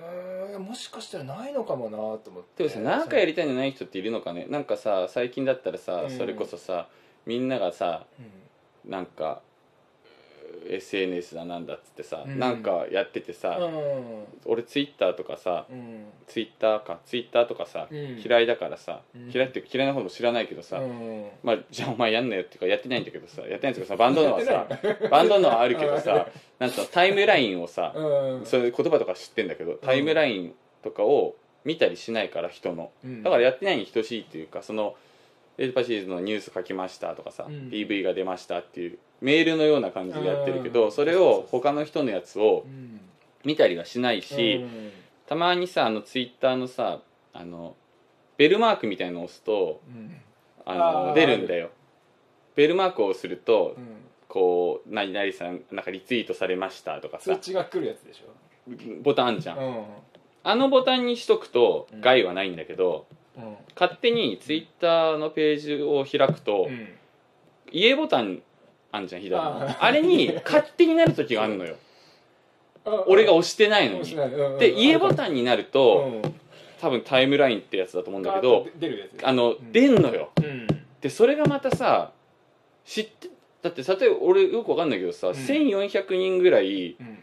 [0.56, 2.64] ーんもしかしたらないのかもなと思って。
[2.64, 4.48] でもさなんかやりたいのない人っているのかね。
[4.50, 6.10] なんかさ最近だったらさうん。
[6.10, 6.88] それこそさ
[7.26, 8.06] みんながさ
[8.86, 8.92] うん。
[8.92, 9.42] なんか
[10.70, 12.40] SNS だなんだっつってさ、うん。
[12.40, 14.24] なんかやっててさ、うん。
[14.46, 16.06] 俺ツイッターとかさうん。
[16.28, 18.22] ツイッターかツイッターとかさ、うん。
[18.24, 19.32] 嫌いだからさ、うん。
[19.32, 21.30] 嫌いっていうか嫌いなことも知らないけどさ、うん。
[21.44, 26.28] まあじゃあお前やんなよっていうかやってないんだけどさやってないんですけどさバンドのはさやってバンドのはあるけどさ
[26.60, 28.46] なんつうのタイムラインをさ、うん。
[28.46, 31.36] そういう言葉とか知ってんだけどタイムラインとかを
[31.66, 32.92] 見たりしないから人の。
[33.04, 33.24] うん。
[33.24, 34.96] だからやってないに等しいっていうかその
[35.58, 37.70] エルパシーズのニュース書きましたとかさ、うん。
[37.70, 40.74] PV が出ましたっていうメールのような感じでやってるけうん。
[40.74, 43.00] どそれを他の人のやつをうん。
[43.46, 44.92] 見たりはしないし、うん。
[45.28, 47.00] たまにさあのツイッターのさ
[47.34, 47.76] あの
[48.38, 50.16] ベルマークみたいのを押すとうん。
[50.66, 51.14] あのあー。
[51.14, 51.70] 出るんだよ。
[52.56, 53.86] ベルマークを押するとうん。
[54.28, 58.72] こう何々さんなんかリツイートされましたとかさ通知が来るやつでしょ。
[59.04, 59.84] ボタンあんじゃん、うん。
[60.44, 62.02] あのボタンにしとくとうん。
[62.02, 63.18] 害はないんだけど、うん
[63.76, 66.88] 勝手にツイッターのページを開くと、うん。
[67.72, 68.42] 家ボタン
[68.92, 71.76] あんじゃん左のああれに勝手になる時があるのよ。
[72.86, 74.16] あ俺が押してないのに。
[74.60, 76.36] で家ボタンになるとうん。
[76.80, 79.28] 多分タイムラインってやつだと思うんだけど出るやつ。
[79.28, 79.72] あのん。
[79.72, 80.32] 出んのよ。
[80.38, 80.68] うん。
[81.02, 82.12] でそれがまたさ
[82.86, 83.30] 知って
[83.62, 85.30] だって例えば俺よくわかんないけどさ、ん。
[85.32, 87.20] 1400人ぐらいうん。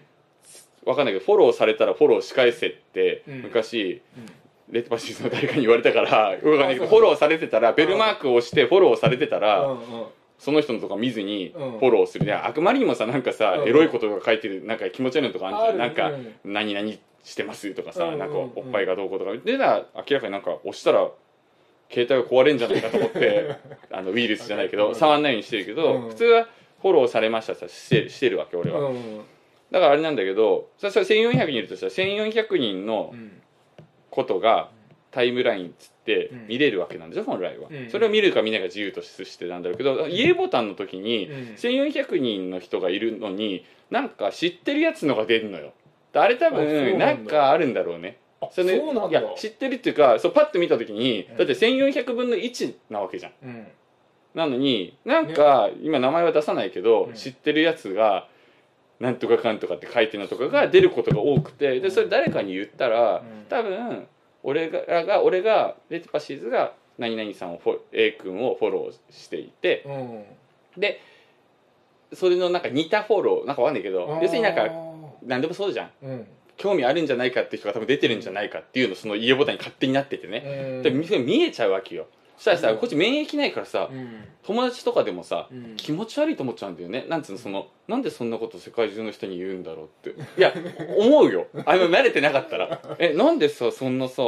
[0.86, 3.42] わかんないけどフォローされたらフォローし返せって、うん。
[3.42, 4.39] 昔うん
[4.70, 9.76] レッドパシーズの誰かに言われたから フォローされてたらベルマークを押してフォローされてたら、
[10.38, 11.70] その人のとか見ずにうん。
[11.72, 13.68] フォローする、あくまりにもさなんかさ、うん。
[13.68, 15.78] エロいことが書いてるなんか気持ち悪いのとかあるじゃん。
[15.78, 19.32] なんか、うん何々してますとかさ、うんなんかおっぱいがどうこうとか。
[19.36, 21.10] でな明らかになんか押したら
[21.92, 23.56] 携帯が壊れんじゃないかと思って
[23.90, 26.08] あのウイルスじゃないけど、うん触んないようにしてるけど、うん。
[26.08, 26.48] 普通は
[26.80, 29.20] フォローされましたさしてしてるわけ俺は、うん
[29.70, 33.42] だからあれなんだけどそれそれ1400人いるとしたら1400人のうん
[34.10, 34.70] ことが
[35.10, 36.46] タイムラインっつってうん。
[36.48, 37.90] 見れるわけなんでしょ本来は、うん。
[37.90, 41.34] それを見るか見ないか自由としてなんだろうけど家ボタンの時にうん。
[41.54, 45.72] 1400人の人がいるのになんか知ってるやつのが出るのよ。
[46.12, 48.18] あれ多分なんかあるんだろうね。
[48.40, 49.20] あそれそうなんだ。
[49.20, 51.36] いや知ってるっていうかそうパッと見た時にうん。
[51.36, 53.32] だって1400分の1なわけじゃん。
[53.42, 53.66] うん。
[54.34, 57.14] なのになんか今名前は出さないけど、うん。
[57.14, 58.28] 知ってるやつが
[59.00, 63.46] なんとかかんとかって書いてるのとかが出ることが多くてでそれ誰かに言ったら、うん。
[63.48, 64.06] 多分
[64.42, 70.80] 俺がが俺がレティパシーズが何々さんをフォ A 君をフォローしていてうん。
[70.80, 71.00] で
[72.12, 74.68] それのなんか似たフォローなんかわかんないけど要するになんか
[75.26, 75.90] 何でもそうじゃん。
[76.02, 76.26] うん。
[76.56, 80.42] 興味あるんじゃないかって人が多分出てるんじゃないかっていうのその家ボタンに勝手になっててね、
[80.76, 80.82] うん。
[80.82, 82.06] で見見えちゃうわけよ。
[82.12, 82.78] そしたらさ、うん。
[82.78, 84.24] こっち免疫ないからさ、うん。
[84.42, 85.76] 友達とかでもさ、うん。
[85.76, 87.04] 気持ち悪いと思っちゃうんだよね。
[87.08, 90.18] なんつうのそのなんでそんなこと世界中の人に言うんだろうって。
[90.38, 90.52] いや
[90.96, 91.46] 思うよ。
[91.66, 92.80] あの慣れてなかったら。
[92.98, 94.22] えなんでさそんなさ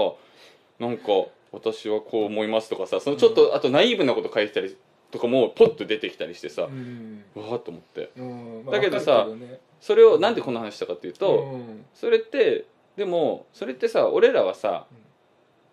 [0.79, 1.05] なんか
[1.53, 4.77] 私はこう思いますとかさそのちょっと、あとナイーブなこと書いてたり
[5.11, 7.25] とかもポッと出てきたりしてさう、ん。
[7.35, 8.11] わーっと思って。
[8.17, 8.67] うん。
[8.67, 9.61] だけどさね。
[9.81, 11.85] それをなんでこんな話したかっていうと、うん。
[11.95, 14.87] それってでもそれってさ俺らはさ、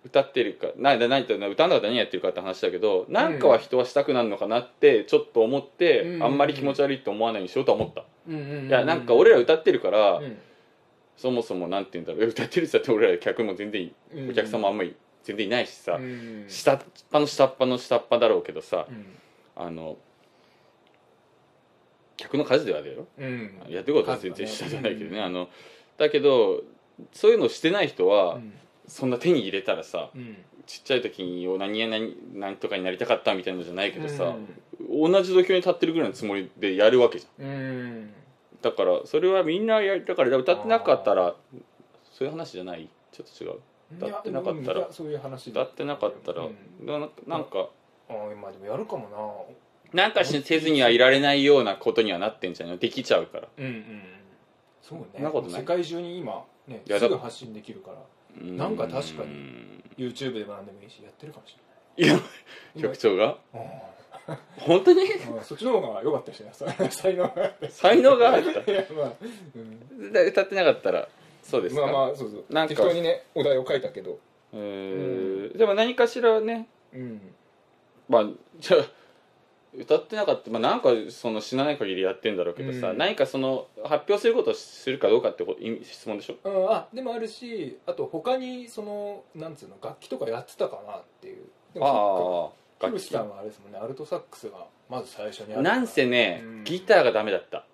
[0.06, 6.24] 歌ってるかなな何て歌わなかったら何やってるかって話だけどなんかは人はしたくなるのかなってちょっと思って、うん。
[6.24, 10.38] あんまり気持ち悪いと思わないようにしようとは思った、うんうんうんいやなんか俺ら歌ってるから、うん。
[11.18, 12.30] そもそもなんて言うんだろう。
[12.30, 16.46] 歌ってるって言って俺ら客も全然いうんお客さんもあんまり全然いないしさ、うん。
[16.48, 16.82] 下っ
[17.12, 19.06] 端の下っ端の下っ端だろうけどさうん。
[19.56, 19.98] あの
[22.16, 23.06] 客の数ではだよ。
[23.18, 23.52] うん。
[23.68, 25.22] やってることは全然下じゃないけどね。
[25.22, 25.50] あの
[25.98, 26.64] だけど
[27.12, 28.54] そういうのしてない人は、うん
[28.90, 30.38] そんな手に入れたらさうん。
[30.66, 34.36] ちっちゃい時にお何や何何とかになりたかったみたいなのじゃないけどさ、
[34.80, 37.46] う同じ土俵に立ってるぐらいのつもりでやるわけじゃん。
[37.46, 38.14] うん。
[38.62, 41.34] だからそれはみんなやりたから歌ってなかったら
[42.14, 42.88] そういう話じゃない？
[43.12, 43.54] ちょっと違う。
[43.98, 44.88] 歌ってなかったら。
[44.92, 46.50] そういう話歌ってなかったら、う
[46.84, 46.86] ん。
[46.86, 47.70] ななんか
[48.08, 49.46] あーまあでもやるかも
[49.96, 50.08] な。
[50.08, 52.76] んかしせずにはいられないようなことにはなってんじゃない？
[52.76, 53.44] のできちゃうから。
[53.44, 54.02] なうんうん。
[54.84, 55.24] そうね。
[55.24, 55.62] なことない。
[55.62, 57.98] 世界中に今ねすぐ発信できるから。
[57.98, 58.00] う
[58.38, 59.30] なんか確かに。
[59.98, 61.56] に YouTube でも何でもいいしやってるかもし
[61.98, 62.82] いやれない。
[62.82, 63.38] 局長が？
[63.54, 63.62] うん。
[64.58, 65.02] 本当に？
[65.04, 66.52] うんそっちの方が良かったしね
[66.92, 67.70] 才能があって。
[67.70, 68.50] 才能があった。
[68.72, 69.14] いやまあ、
[69.56, 70.14] うん。
[70.14, 71.10] で歌ってなかったら
[71.44, 72.46] そうですか、まあまあそうそう。
[72.50, 72.76] なんか。
[72.76, 74.20] 適当にねお題を書いたけど。
[74.54, 75.58] えー。
[75.58, 76.68] でも何かしらね。
[76.94, 77.22] うん。
[78.08, 78.86] まあじゃあ
[79.80, 82.98] 歌ってなかった、まあ、なんかその死なない限りやってんだろうけどさ、うん。
[82.98, 85.46] 何かその発表することをするかどうかって
[85.84, 86.36] 質問でしょ？
[86.44, 91.44] うん、あでもあるしあと他にそのなんつうの楽器とかやってたかなっていう。
[91.74, 96.64] でもああそっかヒロシさんはあれですもんねアルトサックスがまず最初にあるなんせね、うん。
[96.66, 97.66] ギターがダメだった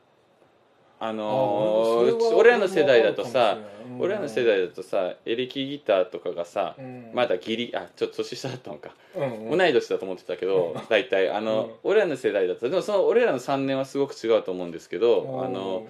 [1.07, 3.99] あのあー俺らの世代だとさ俺もわかるかもしれない。
[3.99, 7.11] 俺らの世代だとさエレキギターとかがさ、うん。
[7.13, 9.57] まだギリあちょっと年下だったのか、うんうん。
[9.57, 11.71] 同い年だと思ってたけど大体あの、うん。
[11.83, 15.87] 俺らの世代だとでもその俺らの3年はすごく違うと思うんですけどあの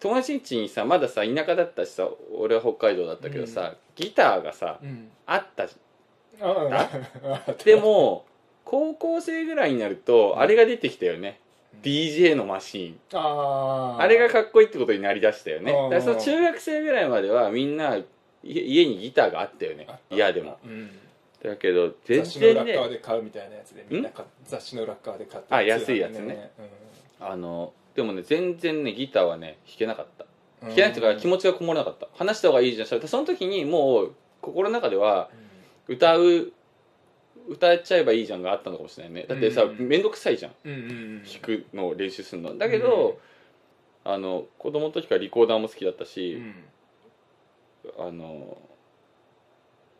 [0.00, 5.08] 友達ん家にさまださ田舎だったしさ俺は北海道だったけどさ、ギターがさうん。
[5.26, 5.74] あったじ
[6.40, 6.88] あ
[7.46, 8.26] あでも
[8.64, 11.38] 高校生ぐらいになるとあれが出てきたよね、
[11.82, 12.98] DJ のマシーン。
[13.12, 14.02] あー。
[14.02, 15.72] あれがかっこいいってことになりだしたよね。
[15.72, 17.96] うんだからその中学生ぐらいまではみんな
[18.42, 19.86] 家家にギターがあったよね。
[20.10, 20.58] 嫌でも。
[20.64, 20.90] うん。
[21.42, 24.10] だけど全雑誌の裏然側ねで買うみたいなやつでみんな
[24.46, 26.50] 雑誌の裏側で買ってあ安いやつね。
[27.20, 30.24] あのでもね全然ねギターはね弾けなかった。
[30.62, 30.68] うん。
[30.68, 32.08] 弾けないっていうか気持ちがこもらなかった。
[32.14, 32.86] 話した方がいいじゃん。
[32.86, 35.30] その時にもう心の中では
[35.88, 36.52] 歌う
[37.48, 39.26] 歌っちゃえばいいじゃんがあったのかもしれないね。
[39.28, 40.52] だってさうん面倒くさいじゃん。
[40.64, 42.56] 弾くのを練習するの。
[42.56, 43.18] だけど、
[44.04, 46.54] あの子供の時からリコーダーも好きだったうし、ん。
[47.98, 48.56] あの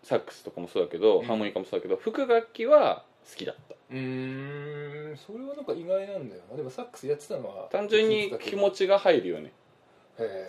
[0.02, 1.26] サックスとかもそうだけど、うん。
[1.26, 3.74] ハーモニカもそうだけど吹く楽器は好きだった。
[3.90, 5.16] うーん。
[5.16, 6.56] それはなんか意外なんだよな。
[6.56, 9.52] でもサックスやってたのは単純に気持ちが入るよね。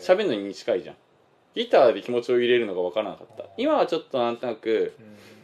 [0.02, 0.96] 喋るのに近いじゃん。
[1.56, 3.46] ギターで気持ちを入れるのが分からなかった。
[3.58, 5.06] 今はちょっとなんとなくうん。
[5.16, 5.43] そ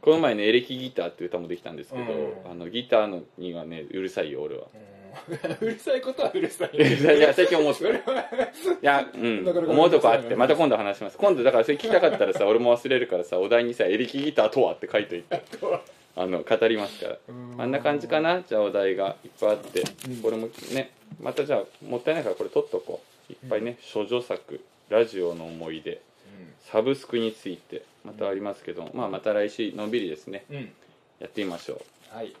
[0.00, 2.50] この前ね「エレキギター」って歌もできたんですけど、うん。
[2.50, 4.66] あのギターのにはねうるさいよ俺は。
[4.74, 4.88] うん。
[5.60, 7.20] うるさいことはうるさいいやい。
[7.20, 7.98] や最近思ってそれは。
[8.00, 9.44] いやうん。
[9.44, 11.18] なかなか思うとこあってまた今度話します。
[11.18, 15.40] 今度だからそれ聞きたかったらさ俺も忘れるからさお題にさ「エレキギターとは?」って書いといて。
[16.14, 17.18] あの語りますから。
[17.58, 18.42] あんな感じかな？
[18.46, 19.16] じゃあお題が。
[19.24, 20.16] いっぱいあって、うん。
[20.16, 20.90] これもね
[21.20, 23.32] またじゃあもったいないからこれ取っとこう。
[23.32, 26.00] いっぱいね処女作ラジオの思い出
[26.72, 30.72] サブスクについてまたありますけど、まあまた来週のんびりですねうんうん。
[31.20, 31.82] やってみましょ
[32.12, 32.16] う。
[32.16, 32.34] はい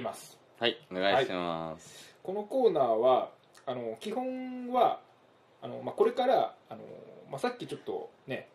[0.00, 0.38] ります。
[0.58, 3.30] はいお願いします、このコーナーは
[3.64, 5.00] あの基本は
[5.62, 6.82] あの、まあ、これからあの、
[7.30, 8.48] まあ、さっきちょっとね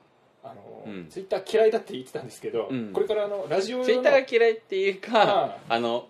[0.43, 1.07] あの、うん。
[1.09, 2.93] ツイッター嫌いだって言ってたんですけど、うん。
[2.93, 5.79] これからあのラジオツイッターが嫌いっていうかああ。
[5.79, 6.07] の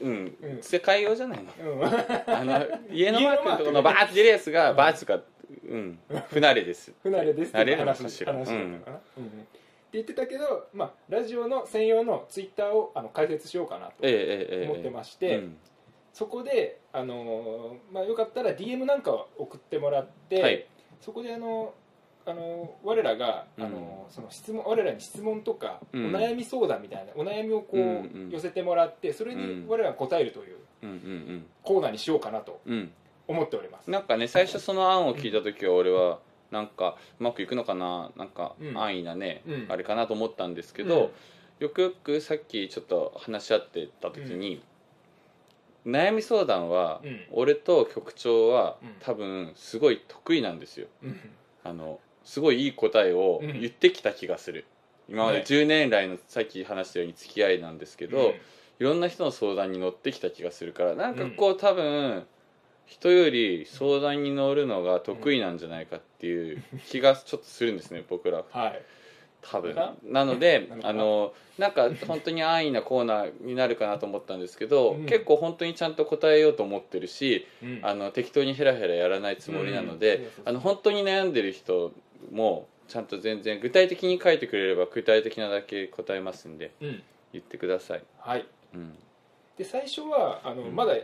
[0.00, 0.62] ううん、うん。
[0.62, 1.72] 世界用じゃないの。
[1.72, 1.84] うん。
[1.88, 5.20] あの家のマークのところのバーって出るやつがバーツか
[5.66, 5.98] うん。
[6.28, 6.92] 不慣れです。
[7.02, 7.98] 不慣れですって話。
[7.98, 9.46] 話だったのかな、うん
[9.92, 14.70] 言ってたけど、まあ、ラジオの専用のツイッターをあの開設しようかなとええええええ。
[14.70, 15.56] 思ってまして、うん。
[16.12, 20.66] そこで、あのーまあ、よかったら DM なんかを送ってもらって、はい。
[21.00, 21.74] そこであの
[22.24, 26.06] あの我らが、あのその質問我らに質問とか、うん。
[26.06, 27.88] お悩み相談みたいなお悩みをこう、うんう
[28.28, 29.68] ん寄せてもらってそれにうん。
[29.68, 30.56] 我らが答えるという
[31.62, 32.60] コーナーにしようかなと
[33.28, 36.18] 思っております、なんかね最初その案を聞いた時は俺は
[36.52, 38.12] なんかうまくいくのかな？
[38.16, 38.78] なんかうん。
[38.78, 39.66] 安易なね、うん。
[39.68, 41.12] あれかなと思ったんですけど、
[41.58, 44.62] よくよくさっきちょっと話し合ってた時に、
[45.86, 47.20] 悩み相談は、うん。
[47.32, 48.88] 俺と局長は、うん。
[49.00, 50.86] 多分すごい得意なんですよ。
[51.02, 51.16] うん。
[51.64, 53.60] あのすごいいい答えをうん。
[53.60, 54.66] 言ってきた気がする、
[55.08, 58.34] 今までね10年来のさっき話したように付き合いなんですけど、うん。
[58.80, 62.26] いろんな人の相談に乗ってきた気がするからなんかこう、多分
[62.86, 68.68] 人より相談に乗るのが得意なんじゃないかっていう気がちょっとするんですね僕らは。
[68.68, 68.82] い。
[69.42, 69.74] 多分。
[69.74, 75.06] ななのであのなんか本当に安易なコーナーになるかなと思ったんですけど、うん。
[75.06, 77.80] 結構本当にちゃんと答えようと思ってるし、うん。
[77.82, 81.92] あの適当にヘラヘラやらないつもりなので、あの本当に悩んでる人
[82.30, 87.02] もちゃんと全然具体的に書いてくれれば具体的なだけ答えますんでうん。
[87.32, 88.46] 言ってください、はい。
[88.74, 88.94] うん、
[89.56, 90.76] で最初はあの、うん。
[90.76, 90.94] まだ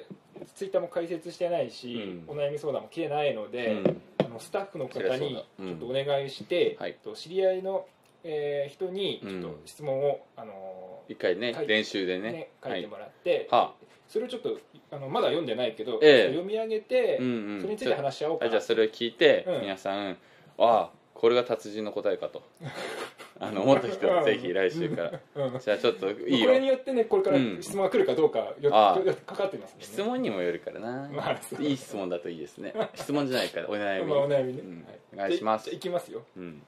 [0.55, 2.37] ツイッターも開設してないし、うん。
[2.37, 4.03] お悩み相談も来てないので、うん。
[4.25, 6.97] あのスタッフの方にちょっとお願いして、はい。
[7.03, 7.87] と知り合いの、
[8.25, 9.43] えー人にうん。
[9.43, 12.33] ちょっと質問を、あの一回ね練習でね。
[12.33, 13.75] ね書いてもらって、は
[14.09, 14.59] それをちょっと
[14.91, 16.29] あのまだ読んでないけど、ええ。
[16.29, 17.61] 読み上げて、うんうん。
[17.61, 18.49] それについて話し合おうかな。
[18.49, 19.61] あじゃあそれを聞いて、うん。
[19.63, 20.17] 皆さんあ
[20.59, 22.43] あこれが達人の答えかと
[23.41, 25.21] あの思った人はぜひ来週から。
[25.37, 25.59] うん。
[25.59, 26.47] じゃあちょっといいよ。
[26.47, 27.63] これによってねこれからうん。
[27.63, 29.15] 質問が来るかどうかよ、ああ。
[29.25, 29.77] かかってますね。
[29.81, 32.75] 質問にもよるからな、まあいい質問だといいですね。
[32.95, 34.85] 質問じゃないからお悩み、まあ、お悩みね、うん。
[34.85, 34.99] はい。
[35.15, 35.67] お願いします。
[35.67, 36.63] じゃあいきますよ、うん。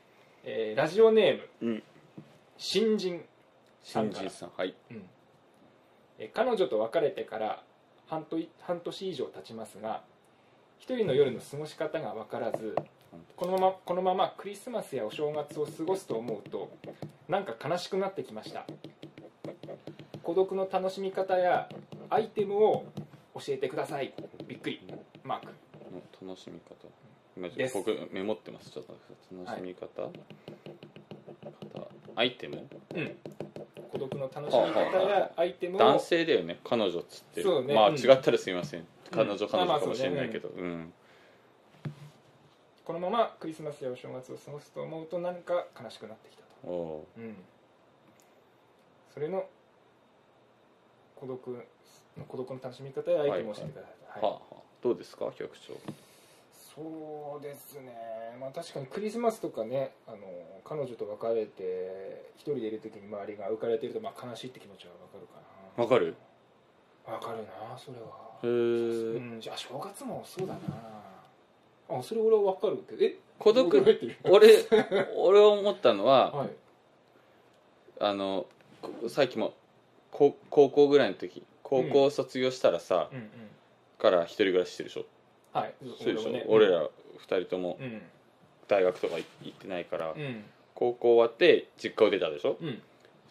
[0.45, 1.83] えーラジオネームうん。
[2.57, 3.25] 新人
[3.83, 4.75] さん新人さんはい。
[4.91, 5.09] うん。
[6.19, 7.63] えー彼女と別れてから
[8.07, 10.03] 半年半年以上経ちますが
[10.79, 12.75] 一人の夜の過ごし方が分からず
[13.37, 16.71] このままこのままクリスマスやお正月を過ごすと思うと
[17.29, 18.67] なんか悲しくなってきました。
[20.23, 21.69] 孤独の楽しみ方や
[22.09, 22.85] アイテムを
[23.35, 24.13] 教えてください。
[24.47, 24.81] びっくり。
[25.25, 25.47] マーク。
[26.23, 26.75] の楽しみ方。
[27.37, 27.75] 今です。
[27.75, 28.71] 僕メモってます。
[28.71, 28.95] ちょっと
[29.45, 30.11] 楽しみ方、方。
[32.15, 32.69] アイテム？
[32.95, 33.17] うん。
[33.91, 36.61] 孤独の楽しみ方やアイテムを男性だよね。
[36.65, 37.49] 彼女っつってる。
[37.49, 37.75] まあそうね。
[37.75, 37.97] うん。
[37.97, 38.87] 違ったらすいません。
[39.11, 40.49] 彼女彼まあまあ女かもしれないけど。
[40.51, 40.93] うん
[42.91, 46.49] このままクリスマスやお正月を過ごすと思うとなんか悲しくなってきたと。
[46.69, 47.21] おう。
[47.21, 47.37] うん、
[49.15, 49.45] それの
[51.15, 51.67] 孤独
[52.27, 53.89] 孤独の楽しみ方やアイテムを教えてくださ
[54.19, 54.23] い、はい。
[54.23, 54.57] はあはあ。
[54.83, 55.27] どうですか？
[55.27, 55.75] 局長。
[56.53, 58.37] そうですね。
[58.41, 60.19] まあ確かにクリスマスとかねあの
[60.65, 65.35] 彼女と別れて一人でいる時に周りが浮かれてると、まあ、悲しいって気持ちはわかるか
[65.79, 65.85] な。
[65.85, 66.17] わかる？
[67.07, 68.35] わかるなそれは。
[68.43, 69.41] へえうん。
[69.41, 70.59] じゃあ正月もそうだな
[71.91, 73.05] あそれ俺はわかるけど。
[73.05, 73.17] え？
[73.39, 73.85] 孤独？
[74.25, 74.65] 俺
[75.17, 76.51] 俺思ったのは はい。
[78.01, 78.47] あの
[78.83, 79.55] こさっきも
[80.11, 83.19] こ高校ぐらいの時高校卒業したらさ、うん。
[83.19, 83.31] うん
[83.99, 85.05] から一人暮らししてるでしょ？
[85.53, 85.75] はい。
[86.03, 86.45] そうでしょ、はね。
[86.49, 86.89] 俺ら
[87.19, 88.01] 二人ともうん。
[88.67, 90.45] 大学とか行ってないから、うん。
[90.75, 92.57] 高校終わって実家を出たでしょ？
[92.63, 92.81] うん。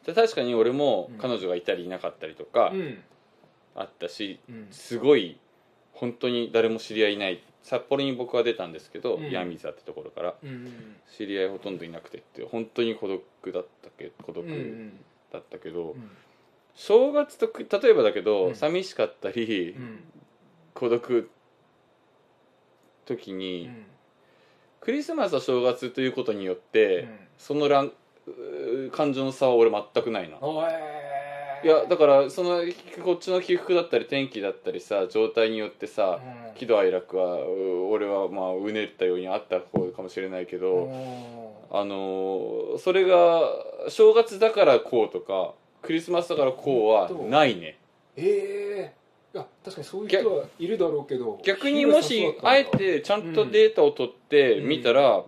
[0.05, 1.17] で確かに俺もうん。
[1.17, 3.03] 彼女がいたりいなかったりとかうん。
[3.75, 4.67] あったし、うん。
[4.69, 5.39] すごい
[5.93, 9.29] 本当に誰も知り合いいない札幌に僕は出たんですけど、うん。
[9.29, 10.35] 闇座ってところから。
[10.43, 14.45] うん知り合いほとんどいなくてって本当に孤独だったけ孤独
[15.33, 16.11] だったけど、うん。
[16.75, 18.55] 正月とく例えばだけど、うん。
[18.55, 20.03] 寂しかったり、うん。
[20.73, 21.29] 孤独
[23.05, 23.85] 時うに、ん。
[24.79, 27.19] クリスマスと正月ということによって、うん。
[27.37, 27.91] そのラン
[28.91, 30.37] 感情の差は俺全くないな。
[31.61, 32.61] いやだからその
[33.03, 43.41] こっちの起伏だったり天気だったりさ状態によってさ、うん喜怒哀楽はう俺はまあうねったようにあった方かもしれないけど、おあのーそれが
[43.87, 47.77] 正月だからこうとかクリスマスだからこうはないね。
[48.17, 48.93] ええ
[49.33, 55.23] いや確かにそういう人はいるだろうけど逆にもしあえてちゃんとデータを取って見たら、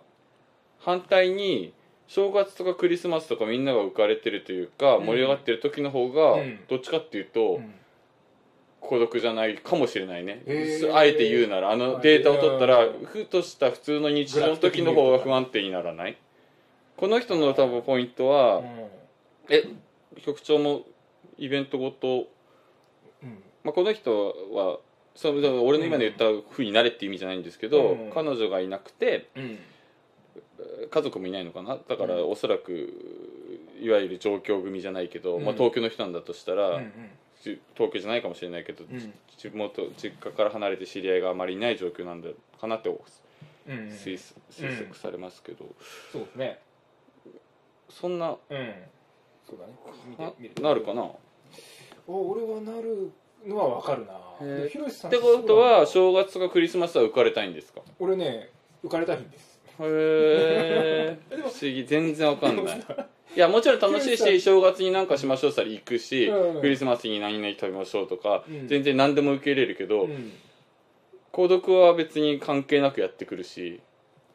[0.79, 1.73] 反対に
[2.07, 5.05] 正月とかクリスマスとかみんなが浮かれてるというか、うん。
[5.05, 6.59] 盛り上がってる時の方がうん。
[6.67, 7.73] どっちかっていうと、うん
[8.82, 10.43] 孤独じゃないかもしれないね、
[10.93, 16.17] あえて言うならあのデータを取ったらうんふとした普通の日常の時の方が不安定にならない？
[16.97, 18.65] この人の多分ポイントは、うん。
[19.49, 19.63] え
[20.25, 20.82] 局長も
[21.38, 22.27] イベントごと、
[23.23, 23.43] うん。
[23.63, 24.79] まあ、この人は
[25.15, 28.11] そ俺の今の言った風になれっていう意味じゃないんですけど、うん。
[28.11, 29.59] 彼女がいなくてうん。
[30.89, 31.77] 家族もいないのかな？
[31.88, 32.32] だからうん。
[32.32, 35.45] おそらくいわゆる上京組じゃないけど、うん。
[35.45, 36.89] まあ、東京の人なんだとしたら、うんじ
[37.76, 39.14] 東京じゃないかもしれないけど、うん。
[39.38, 42.30] 地元実家から離れて知り合いがあまりいない状況なんだ
[42.60, 43.76] かなってうん。
[43.89, 44.18] 推
[44.52, 45.66] 推測されますけど、
[46.12, 46.60] そうですね。
[47.89, 48.38] そんなうん。
[49.48, 49.60] そう
[50.20, 50.52] だね。
[50.62, 51.10] なるかな？
[52.08, 53.12] 俺はなる
[53.46, 54.14] のはわかるな。
[54.42, 54.56] へー。
[54.58, 57.82] でもひろしさんてことは正月とかクリスマスは浮かれたいんですか？
[58.00, 58.50] 俺ね
[58.84, 59.60] 浮かれたいんです。
[59.80, 61.86] へえ 不思議。
[61.86, 62.82] 全然わかんない
[63.36, 66.61] いやもちろん楽しいし正月に何かしましょうしたら行くし、うん。
[66.61, 68.67] クリスマスに何々食べましょうとか、うん。
[68.67, 70.34] 全然何でも受け入れるけど、うん。
[71.32, 73.79] 孤独は別に関係なくやってくるし。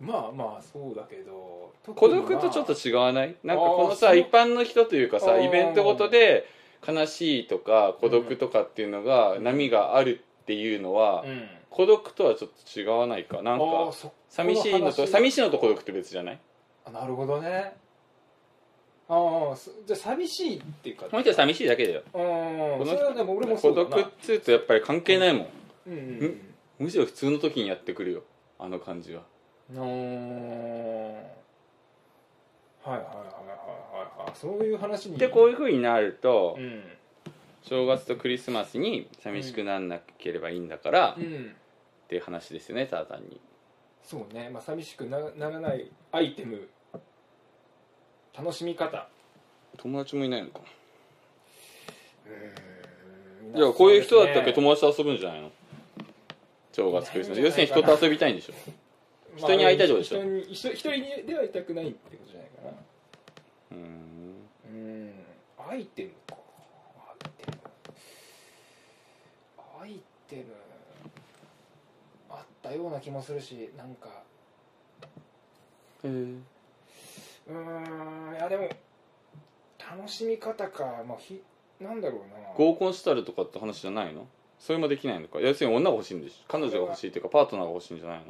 [0.01, 3.35] まあまあそうだけど孤独とちょっと違わない？
[3.45, 6.47] なんかこのさ一般の人というかさイベントごとで
[6.87, 11.49] 悲しいとか孤独とかっていうのが波があるっていうのは、うん。
[11.71, 13.43] 孤独とはちょっと違わないか？
[13.43, 13.93] なんあか。
[14.29, 16.39] 寂しいのと寂しいのと孤独って別じゃない？
[16.87, 17.75] あなるほどね
[19.09, 21.07] ああそじゃあ寂しいっていうか。
[21.07, 22.03] この人は寂しいだけだよ。
[22.13, 22.21] うん
[22.79, 23.97] このそれはでも俺もそ孤うだな。
[24.03, 25.49] 独っつうとやっぱり関係ないもん。
[25.87, 26.41] うんうん
[26.79, 28.23] むしろ普通の時にやってくるよ。
[28.59, 29.23] あの感じは。
[29.73, 29.87] うんうん
[32.83, 34.33] はいはいはいはいはいはい。
[34.35, 35.19] そういう話に。
[35.19, 36.83] でこういうふうになると、うん。
[37.63, 41.55] 正月とクリスマスに寂しくなんなければいいんだから、っうん。
[42.09, 43.41] ていう話ですよねただ単に。
[44.05, 46.69] そうね、まあ、寂しくなならないアイテム
[48.39, 49.09] 楽しみ方。
[49.79, 50.61] 友達もいないのか。
[52.27, 53.55] うん。
[53.57, 55.51] じゃあこういう人だったっけ友達と遊ぶんじゃないの？
[56.73, 58.53] 正月クリスマス要するに人と遊びたいんでしょ？
[58.53, 58.75] ですね
[59.37, 60.19] 人に会いたいってことでしょ？
[60.19, 62.71] まあ人に一人一人にではいたくないってことじゃないかな。
[63.73, 63.83] うーん。
[64.71, 65.13] うん
[65.71, 66.37] アイテムか。
[67.09, 67.59] アイテム
[69.83, 70.45] アイテム
[72.31, 74.09] あったような気もするしなんか。
[76.05, 76.56] へえ
[77.49, 78.69] うーんいやでも
[79.79, 81.43] 楽しみ方かまあひ
[81.81, 82.53] なんだろうな。
[82.57, 84.27] 合コンしたるとかって話じゃないの？
[84.59, 85.41] それもできないのか？
[85.41, 88.25] 要するに女が欲しいんでしょ彼女が欲しいっていうかパートナーが欲しいんじゃないの？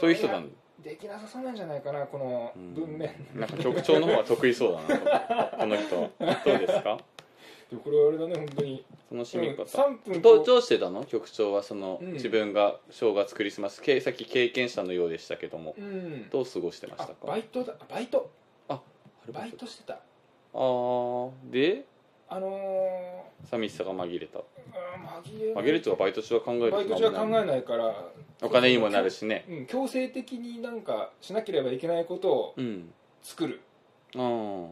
[0.00, 0.48] そういう人なんや
[0.82, 2.74] できなさそうなんじゃないかなこのうん。
[2.74, 3.10] 文面。
[3.34, 5.46] なんか局長の方が得意そうだな。
[5.58, 6.08] この人は。
[6.44, 6.98] どうですか？
[7.70, 8.84] でもこれはあれだね本当に。
[9.12, 10.44] 楽しみ方、3分どう。
[10.44, 11.04] どうしてたの？
[11.04, 12.12] 局長はその、うん。
[12.14, 15.74] 自分が正月クリスマスけさっき経験者のようでしたけども。
[15.78, 16.28] うん。
[16.30, 17.26] どう過ごしてましあたか？
[17.28, 17.74] バイトだ。
[17.88, 18.30] バイト。
[18.68, 18.80] あ
[19.32, 19.66] バイト。
[19.66, 19.94] してた。
[19.94, 21.84] あーで？
[22.28, 24.38] あの寂しさが紛れた。
[24.38, 28.04] ー、うん紛れ紛れるとはバイト中は考えるバイト中は考えないから。
[28.42, 29.44] お金にもなるしね。
[29.48, 32.92] うん、強制的になんかしなければいけないことをうん。
[33.22, 33.60] 作る。
[34.16, 34.68] ああ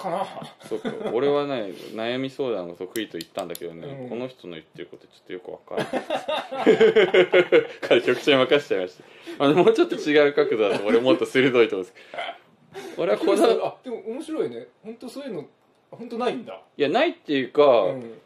[0.00, 0.26] かな。
[0.68, 0.90] そうか。
[1.12, 4.08] 俺はね悩み相談が得意と言ったんだけどね、うん。
[4.08, 7.66] この人の言ってることちょっとよくわからない。
[7.82, 8.98] 彼局長に任せちゃいまし
[9.38, 9.44] た。
[9.44, 12.96] あのもうちょっと違う角度だと俺もっと鋭いと思うんです。
[12.96, 14.66] 俺はこのあでも面白いね。
[14.82, 15.46] 本当そういうの
[15.90, 16.60] 本当ないんだ。
[16.76, 18.20] いやないっていうか、うん。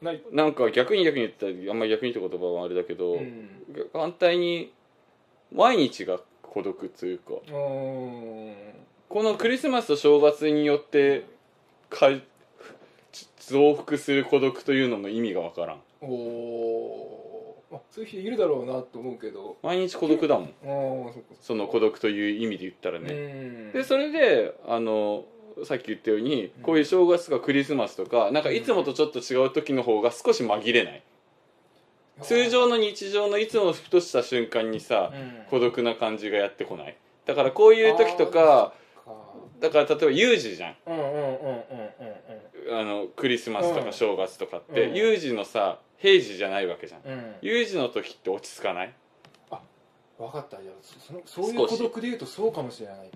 [0.00, 0.22] ない。
[0.30, 3.48] なんか逆に逆に言ったらあんまり逆にって言葉はあれだけど、うん。
[3.92, 4.72] 反対に
[5.52, 7.34] 毎日が孤独っていうか。
[7.34, 8.50] うー。
[8.50, 8.54] ん
[9.08, 11.24] このクリスマスと正月によって
[11.88, 12.08] か
[13.40, 15.80] 増幅する孤独というのの意味がわからん。
[16.02, 19.56] おおあ、そういう人いるだろうなと思うけど。
[19.62, 20.46] 毎日孤独だもん。
[20.46, 20.48] あ
[21.10, 23.72] あそっかその孤独という意味で言ったらうね、ん。
[23.72, 25.24] でそれであの
[25.64, 31.02] さっき言ったようにこういう正月とかクリスマスとかなんかいつもとちょっと違う時の方が少し紛れない。
[32.20, 35.44] 通常の日常のいつもふとした瞬間にさうん。
[35.48, 36.96] 孤独な感じがやってこない。
[37.24, 38.72] だからこういう時とかあ
[39.60, 40.76] だから例えば有事じゃん。
[40.86, 41.18] ーうんうんうんう
[42.68, 42.78] んうん。
[42.80, 43.86] あのクリスマスとうん。
[43.86, 44.94] か正月とかって、うん。
[44.94, 47.00] 有事のさ平時じゃないわけじゃん。
[47.42, 48.94] 有事の時って落ち着かない？
[50.18, 50.60] 分かった。
[50.60, 53.04] じゃあそそのそういう孤独で言うとそうかもしれないな。
[53.04, 53.08] だ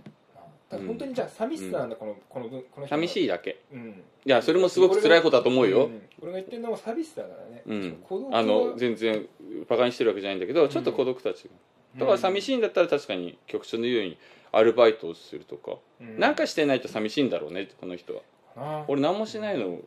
[0.79, 3.61] から本当にじゃあ寂しさなんだ、このこの分この寂しいだけ。
[3.73, 4.03] うん。
[4.25, 6.01] いやそれもすごく辛いことだと思うよ、ん。
[6.23, 7.97] 俺が言ってるのは寂しさだからね、
[8.33, 9.27] あの全然
[9.69, 11.51] バカにしてるわけじゃないんだけどちょっと孤独たちが、
[11.99, 14.19] だから寂しいんだったら確かに局長の言うように
[14.53, 16.19] アルバイトをするとか、うん。
[16.19, 18.23] なんかしてないと寂しいんだろうねこの人は。
[18.57, 18.85] な。
[18.87, 19.79] 俺何もしないの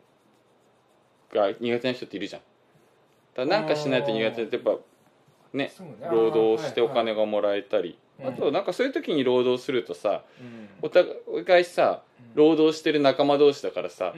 [1.32, 2.42] が苦手な人っているじゃん。
[3.34, 4.76] だなんかしないと苦手ってやっぱ
[5.52, 5.72] ね
[6.10, 7.90] 労働してお金が、がもらえたり。
[7.90, 7.96] うん
[8.26, 10.68] あとなんかそういう時に労働するとさうん。
[10.80, 12.02] お互いさ
[12.34, 14.14] 労働してる仲間同士だからさ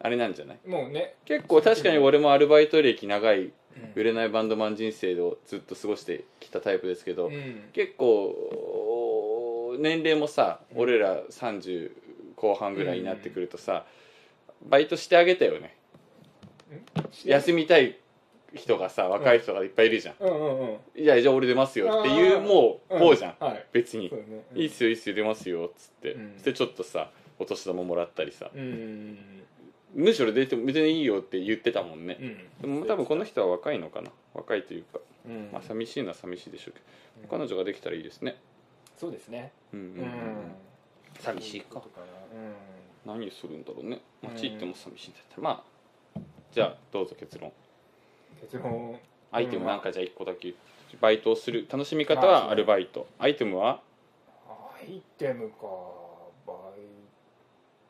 [0.00, 0.58] あれなんじゃない？
[0.64, 3.52] うん、もうね、結構確かに俺もアルバイト歴長いうん。
[3.94, 7.68] 売れないバンドマン人生をずっと過ごしてきたタイプですけど、うん。
[7.74, 8.34] 結構
[9.78, 10.80] 年齢もさうん。
[10.80, 11.92] 俺ら30
[12.36, 13.84] 後半ぐらいになってくるとさ、
[14.68, 15.74] バイトしてあげたよね。
[17.24, 17.96] 休みたい
[18.54, 20.78] 人がさ若い人がいっぱいいるじゃん、うんうんうん。
[20.96, 23.66] いやじゃあ俺出ますよっていうもうこうじゃん、はい。
[23.72, 24.12] 別に。
[24.54, 26.32] いいっすよいいっすよ出ますよっつって、うん。
[26.34, 29.18] そしてちょっとさお年玉もらったりさ、うん
[29.94, 32.18] むしろ出ても別にいいよって言ってたもんね。
[32.62, 32.80] う、ん。
[32.80, 34.10] でも多分この人は若いのかな。
[34.34, 35.48] 若いというか、うん。
[35.52, 36.80] まあ寂しいのは寂しいでしょうけ
[37.26, 38.36] ど、彼女ができたらいいですね
[38.98, 39.52] そうですね。
[39.72, 40.54] うんうんうん、うん。
[41.20, 41.74] 寂しいか。
[41.74, 43.14] そううことな。
[43.14, 44.00] 何するんだろうね。
[44.22, 44.30] うん。
[44.34, 45.42] 街行っても寂しいんだったら。
[45.42, 45.64] ま
[46.16, 46.20] あ
[46.50, 47.50] じゃあどうぞ結論。
[47.50, 47.54] うん
[48.40, 48.98] 結論。
[49.30, 50.54] アイテムなんかじゃあ1個だけ
[51.00, 51.66] バイトをする。
[51.70, 53.06] 楽しみ方はアルバイト。
[53.18, 53.80] アイテムは？
[54.48, 55.66] アイテムか
[56.46, 56.80] バイ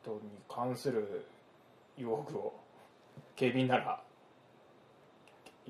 [0.03, 1.25] トに関する
[1.97, 2.53] 用具を。
[3.35, 4.01] 警備員なら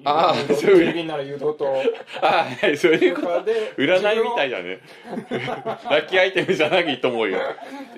[0.06, 0.78] あー誘導そういう。
[0.80, 1.84] 警備員なら誘導と
[2.22, 3.28] ああそういうこと。
[3.78, 4.80] 占いみたいだね。
[5.90, 7.40] ラッキーアイテムじゃなくていいと思うよ。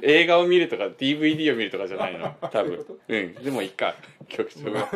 [0.02, 2.34] 映画を見るとか DVD を見るとかじゃないの。
[2.42, 2.86] 多分。
[3.08, 3.34] うん。
[3.36, 3.96] でもいいか。
[4.28, 4.90] 局長が。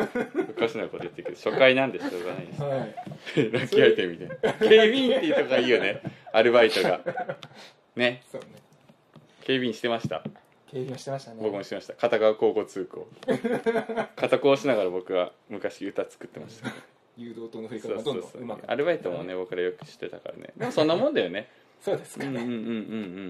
[0.50, 2.62] おかしなこと言ってるけど初回なんでしょうがないです。
[2.62, 3.52] はい。
[3.52, 4.54] ラッキーアイテムみたいな。
[4.54, 6.02] 警備員っていうとこがいいよね。
[6.34, 7.02] アルバイトが。
[7.96, 8.24] ね。
[8.32, 8.48] そうね。
[9.42, 10.24] 警備員してました。
[10.72, 11.38] 警備をしてましたね。
[11.42, 11.94] 僕もしてました。
[11.94, 13.08] 片側交互通行。
[14.16, 16.74] 片行しながら僕は昔歌作ってました
[17.18, 18.32] 誘導灯の振り方がどんそうそう。
[18.34, 20.54] どんうまくアルバイトもね僕らよく知ってたからね。
[20.58, 21.50] でもそんなもんだよね。
[21.82, 22.26] そうですか。
[22.26, 22.58] ねうんうんうんうん。
[22.58, 22.68] う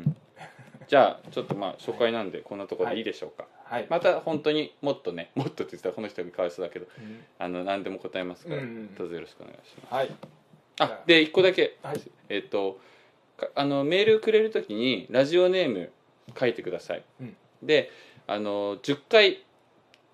[0.09, 0.15] ん
[0.87, 3.87] じゃあちょっとまあ初回なんでこんなところでいいでしょうか、はい。
[3.89, 7.23] また本当にもっとねもっとって言ったらこの人がかわいそうだけどうん。
[7.39, 9.93] あの何でも答えますから、うんうんどうぞよろしくお願いします。
[9.93, 10.11] はい。
[10.79, 12.01] あで一個だけ、はい。
[12.29, 12.79] えっと
[13.37, 15.91] かあのメールくれるときにラジオネーム
[16.39, 17.35] 書いてください、うん。
[17.63, 17.89] で
[18.27, 19.43] あの10回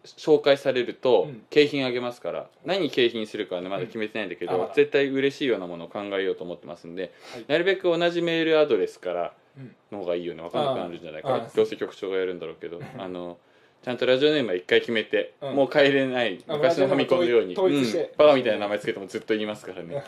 [0.06, 1.44] 紹介されるとうん。
[1.50, 7.46] 景品あげますから、何景品するかはねまだ決めてないんだけど、絶対嬉しいようなものを考えようと思ってますんで、はい。
[7.48, 9.76] なるべく同じメールアドレスからうん。
[9.92, 13.38] の方がいいよね分かんなくなるんじゃないかああどうせ局長がやるんだろうけどあの
[13.84, 15.56] ちゃんとラジオネームは一回決めて、うん。
[15.56, 17.84] もう変えれないあ昔のファミコンのように、うん。
[18.18, 19.96] バカみたいな名前つけてもずっと言いますからね。
[19.98, 20.06] はい。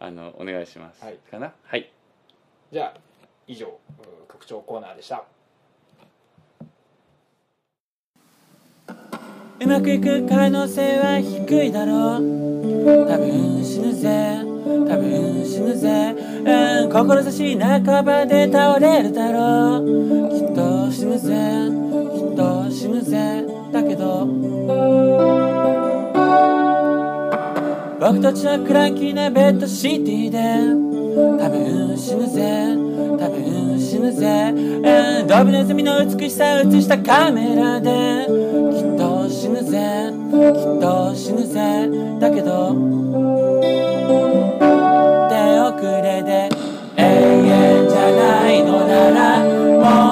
[0.00, 1.18] あのお願いします、はい。
[1.30, 1.52] かな？
[1.64, 1.90] はい。
[2.72, 3.00] じゃあ
[3.46, 5.24] 以上う局長コーナーでした
[9.64, 13.06] うまくいく可能性は低いだろう。
[13.06, 14.40] 多分死ぬぜ。
[14.64, 20.30] 多分死ぬぜ、うん、志半ばで倒れるだろう。
[20.30, 21.70] きっと死ぬぜ。
[22.12, 23.46] きっと死ぬぜ。
[23.72, 24.26] だけど
[28.00, 30.38] 僕たちはクランキーなベッドシティで
[31.40, 32.66] 多分死ぬぜ。
[33.16, 33.61] 多分
[34.02, 38.26] 死ぬぜ、うん、ドブネズミの美しさを映したカメラで。
[38.74, 40.10] きっと死ぬぜ。
[40.10, 41.88] きっと死ぬぜ。
[42.18, 42.74] だけど
[45.30, 46.48] 手遅れで。
[46.96, 49.38] 永遠じゃないのなら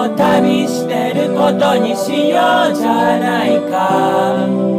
[0.07, 4.70] もう旅してることにしようじゃないか。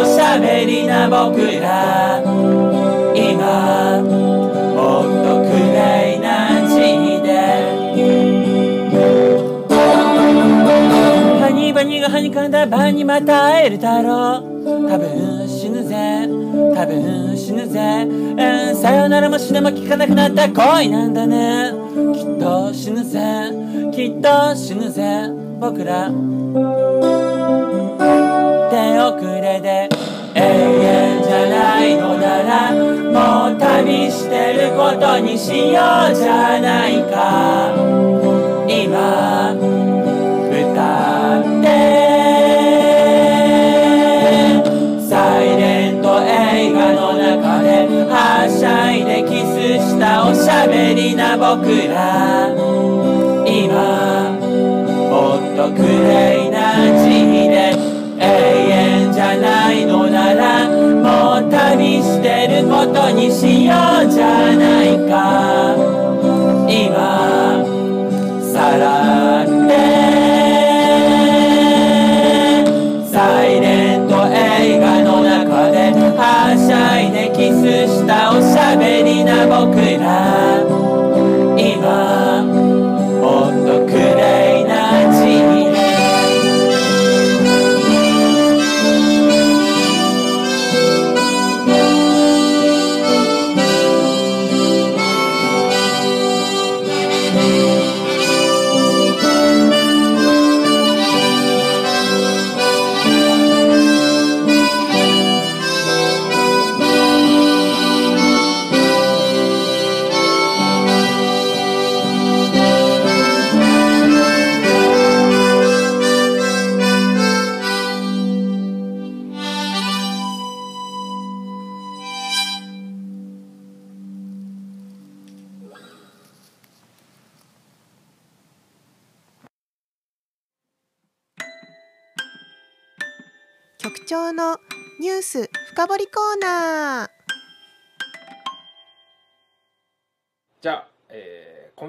[0.00, 2.22] おしゃべりな僕ら。
[3.14, 7.28] 今もっとクレイな字で。
[11.40, 14.88] ハニーバニーがはにかんだ晩にまた会えるだろう。
[14.88, 16.28] 多分死ぬぜ。
[16.74, 21.72] 多分死ぬぜ、うん、さよならも死ねも聞かなくなった恋なんだね。
[22.14, 23.18] きっと死ぬぜ。
[23.92, 25.28] きっと死ぬぜ。
[25.58, 26.08] 僕ら。
[28.70, 29.87] 手遅れで
[30.38, 35.80] 永遠じゃないのならもう旅してることにしよ
[36.12, 37.74] うじゃないか。
[38.68, 39.54] 今
[40.50, 41.66] 歌って
[45.08, 52.54] サイレント映画の中ではしゃいでキスしたおしゃべりな僕ら。
[53.46, 54.30] 今
[55.10, 56.47] もっとクレイ
[63.18, 63.74] にしよ
[64.06, 65.74] うじゃないか。
[66.70, 67.57] 今。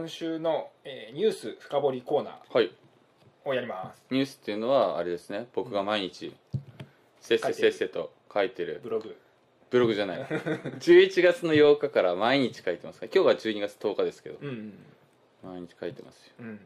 [0.09, 2.71] 今週の、えーニュース深掘りコーナはい。
[3.45, 4.03] ーをやります。
[4.09, 5.45] ニュースっていうのはあれですね。
[5.53, 6.35] 僕が毎日
[7.21, 8.81] せっせせっせと書いてる。
[8.83, 9.15] ブログ。
[9.69, 10.21] ブログじゃない。
[10.81, 13.05] 11月の8日から毎日書いてますか？
[13.05, 14.39] ら今日が12月10日ですけど。
[14.41, 14.73] うん
[15.43, 16.33] 毎日書いてますよ。
[16.39, 16.59] うん。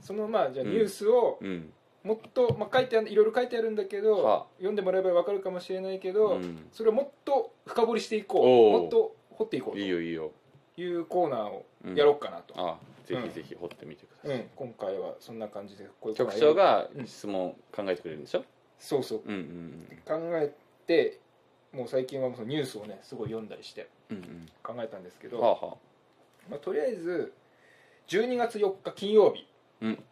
[0.00, 0.72] そのまあじゃあうん。
[0.72, 1.72] ニュースをうん。
[2.02, 4.46] もっと、まあ、書いてあるいろいろ書いてあるんだけど、はあ。
[4.56, 6.66] 読んでもらえば分かるかもしれないけど、うん。
[6.72, 8.80] それをもっと深掘りしていこう。
[8.80, 9.78] もっと掘っていこうと。
[9.78, 10.32] いいよいいよ
[10.82, 11.94] いうコーナーをうん。
[11.94, 17.06] やろうかなと、あぜひぜひ掘ってみてください、うん今回はそんな感じでこういう局長がうん。
[17.06, 18.44] 質問考えてくれるんでしょ？
[18.78, 19.22] そうそう。
[19.24, 20.52] うんうん考え
[20.86, 21.20] て
[21.72, 23.88] もう最近はそのニュースをねすごい読んだりして
[24.62, 25.78] 考えたんですけど、
[26.48, 27.32] まあ、とりあえず
[28.08, 29.46] 12月4日金曜日、
[29.82, 30.04] うん。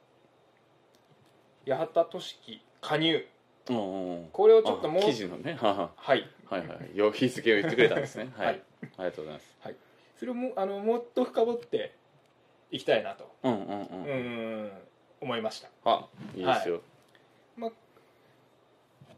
[1.66, 3.26] 八幡俊樹加入。
[3.66, 5.56] これをちょっともうあ記事のね。
[5.60, 6.28] はははい。
[6.44, 8.30] はいはいよ日付を言ってくれたんですね。
[8.36, 8.62] はい、はい。
[8.82, 9.56] ありがとうございます
[10.18, 11.94] それをもあのもっと深掘って
[12.70, 14.70] いきたいなとうんうんうん、うーん
[15.20, 15.68] 思いました。
[15.84, 16.80] あいいですよ、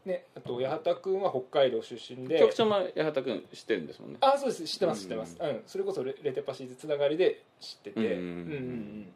[0.05, 2.39] ねあと八幡君は北海道出身で。
[2.39, 4.17] 局長も八幡君知ってるんですもんね。
[4.21, 4.65] あそうです。
[4.65, 5.61] 知ってますうん知ってます、うん。
[5.65, 7.99] それこそレレテパシーズつながりで知ってて。
[7.99, 8.17] うんうんうん。
[8.17, 9.13] うん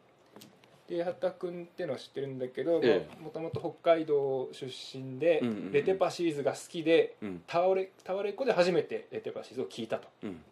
[0.86, 5.72] で八幡君っていうのは知ってるんだけどえもともと北海道出身で、うんうんうん。
[5.72, 7.42] レテパシーズが好きでうん。
[7.46, 10.08] タワレタワレコで初めてレテパシーズを聞いたと。
[10.22, 10.42] うん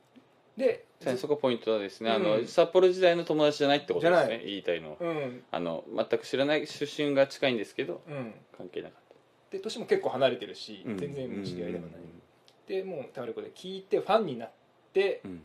[0.56, 0.84] で
[1.16, 4.62] そこポイントはですね、あのうん札幌時代の友達じゃないってことですね言い。
[4.62, 4.90] たいの。
[4.90, 5.42] はうん。
[5.50, 8.34] あの全く知らない出身が近いんですけどうん。
[8.56, 9.02] 関係なかっ
[9.50, 10.98] で年も結構離れてるし、た、うん。
[10.98, 12.22] 全然知り合いでもない、うん。
[12.66, 14.50] でもうタワレコで聞いてファンになっ
[14.92, 15.42] てうん。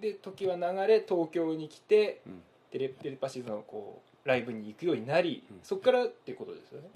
[0.00, 2.42] で時は流れ東京に来て、うん。
[2.72, 5.60] でレレテパシーズのこうライブに行くようになり、うん。
[5.62, 6.88] そこからっていうことですよね。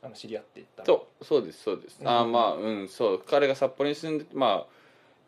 [0.00, 0.86] あの知り合っていったの。
[0.86, 2.08] そうそうですそうです、うん。
[2.08, 3.22] あまあうんそう。
[3.26, 4.77] 彼が札幌に住んでまあ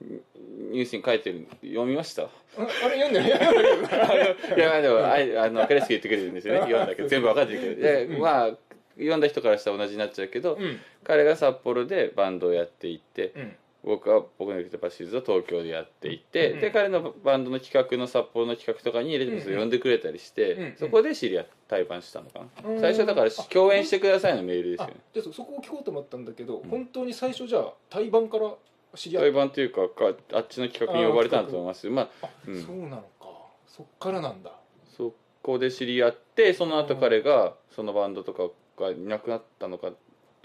[0.00, 2.22] ニュースに書いてる読みました？
[2.24, 2.28] あ
[2.58, 4.60] あれ読んでるい。
[4.60, 6.60] やでもあい あの分かりやすく言ってくれるんですよね。
[6.60, 7.82] 読んだけど全部分かってるけど。
[7.82, 8.20] で、うん。
[8.20, 8.56] まあ
[8.96, 10.78] 読んだ人からしたら同じになっちゃうけど、うん。
[11.04, 13.56] 彼が札幌でバンドをやっていってうん。
[13.82, 16.60] 僕は僕のレテパシーズを東京でやっていて、うん。
[16.60, 22.80] で彼のバンドの企画の札幌の企画とかにレテパシーズを呼んでくれたりして、そこで知り合って対バンしたのかな、うん。
[22.80, 23.42] 最初だからあ。
[23.44, 26.68] 共演してくださいのメールですよあねでそそこを聞こうと思ったんだけど、ん。
[26.68, 28.52] 本当に最初じゃあ対バンから
[28.94, 31.88] 知り合っ対バンというかかあっちの企画に呼ばれたんだと思います。
[31.88, 32.62] まああ、うん。
[32.62, 33.28] そうなのか。
[33.66, 34.52] そっからなんだ。
[34.96, 38.48] そこで知り合ってその後彼がそのバンドとか
[38.82, 39.92] がいなくなったのか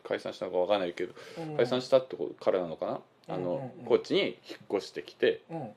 [0.04, 1.58] 解散したのか分かんないけどうん。
[1.58, 3.00] 解散したってこと彼なのかな？
[3.28, 3.86] あうんうんのうん。
[3.86, 5.70] こっちに引っ越してきてうん。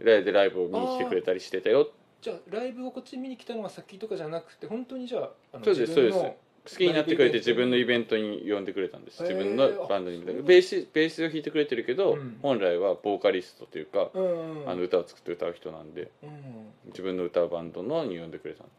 [0.00, 1.90] ライでライブを見に来てくれたりしてたよ。
[2.22, 5.30] じゃあライブをこっち見に来たのが先とかじゃなくて本当にじゃあ
[5.62, 6.34] そうですそう
[6.68, 9.22] 好きになってくれて自分のイベントに呼んでくれたんです。
[9.22, 12.38] 自分のバンドにベースベースを弾いてくれてるけど、うん。
[12.42, 16.30] 本来はボーカリストというか、うんあの歌を作って歌う人なんでうん
[16.86, 18.70] 自分の歌うバンドのに呼んでくれたの。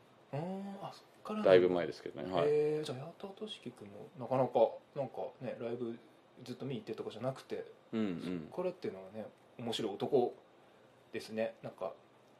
[1.44, 5.98] だいぶ前ですけどね、はい、じゃあ八幡俊樹君もなかなかなんかねライブ
[6.44, 8.48] ずっと見に行ってとかじゃなくてうんうん。
[8.52, 9.26] これっていうのはね
[9.60, 10.34] 面白い男
[11.14, 11.56] ですね。
[11.64, 11.94] なんか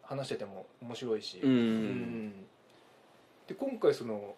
[0.04, 1.52] 話してても面白いし、うん。
[1.52, 2.34] うん。
[3.48, 4.36] で今回その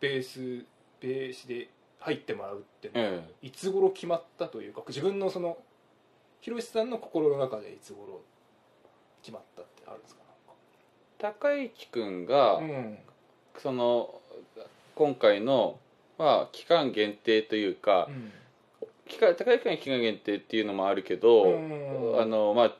[0.00, 0.64] ベース
[1.00, 5.58] ベースで入ってもらうっていうのは、えいつ頃決まったというか自分のその
[6.40, 8.22] ひろしさんの心の中でいつ頃
[9.22, 10.20] 決まったってあるんですか？
[11.18, 12.98] 高之君が、うん。
[13.58, 14.20] その
[14.94, 15.78] 今回の、
[16.16, 18.32] まあ、期間限定というか、うん。
[19.06, 22.20] 期間高之君は期間限定っていうのもあるけど、うん。
[22.22, 22.76] あのまあ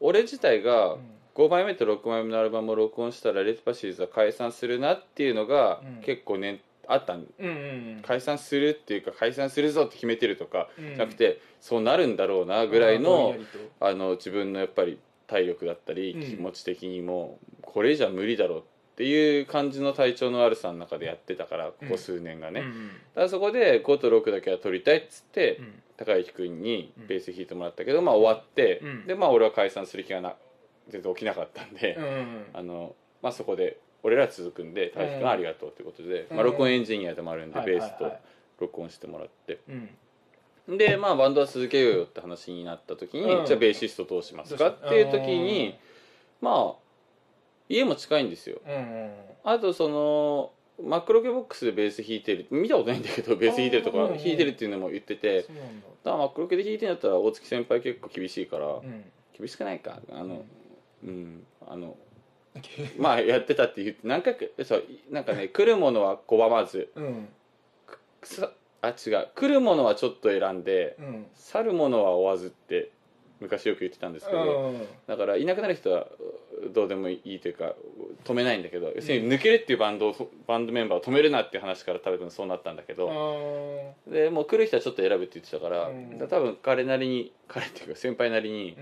[0.00, 6.02] 俺自体がうん5枚目と6枚目のアルバムを録音したらレテパシーズは解散するなっていうのが、うん。
[6.02, 6.60] 結構ね
[6.90, 7.50] あったんうんう
[7.98, 10.86] ん解散するっていうか解散するぞって決めてるとかうん。
[10.88, 13.36] じゃなくてそうなるんだろうなぐらいの
[13.78, 16.20] あの自分のやっぱり体力だったりうん。
[16.22, 18.62] 気持ち的にもこれじゃ無理だろうっ
[18.96, 22.88] ていう感じの体調の悪さの中でやってたからここ数年がね、だうんうん。
[23.14, 25.82] からそこで5と6だけは取りたいっつって、うん。
[25.96, 27.06] 高之君にうん。
[27.06, 29.06] ベース弾いてもらったけど、まあ終わって、うん。
[29.06, 30.34] でまあ俺は解散する気がな
[30.90, 32.04] 全然起きなかったんで、うん。
[32.04, 36.36] うんあのまあそこで俺ら続くんで高之君ありがとうってことで、うん。
[36.36, 38.12] まあ、録音エンジニアでもあるんで、はいベースと
[38.60, 39.60] 録音してもらって。
[40.68, 40.78] うん。
[40.78, 43.46] でまあバンドは続けようよって話になった時に、うん。
[43.46, 45.78] じゃあベーシストどうしますかっていう時に
[46.40, 46.88] まあ
[47.68, 48.60] 家も近いんですよ。
[49.44, 55.48] あとそのマックロケボックスでベース弾いてる見たことないんだけどベース弾いてるとか弾いてるっていうのも言っててだ。
[55.48, 55.56] だか
[56.04, 59.04] らマックロケで弾いてるんだったら大月先輩結構厳しいから、うん。
[59.36, 60.44] 厳しくないかあの
[61.04, 61.46] うん。
[61.66, 61.96] あの
[62.98, 67.28] まあやってたって言って何回かそうなんかね 来るものは拒まずうん。
[67.86, 69.28] くさあ違う。
[69.34, 71.26] 来るものはちょっと選んでうん。
[71.34, 72.90] 去るものは追わずって
[73.40, 74.86] 昔よく言ってたんですけど、うん。
[75.06, 76.08] だからいなくなる人は
[76.64, 77.74] うどうでもいいというか
[78.24, 86.18] 止めないんだけど要するに抜けるっていうバンドをバンドメンバーを止めるなっていう話から多分そうなったんだけど、あでもう来る人はちょっと選ぶって言ってたから,、うん。
[86.28, 88.76] 多分彼なりに彼っていうか先輩なりに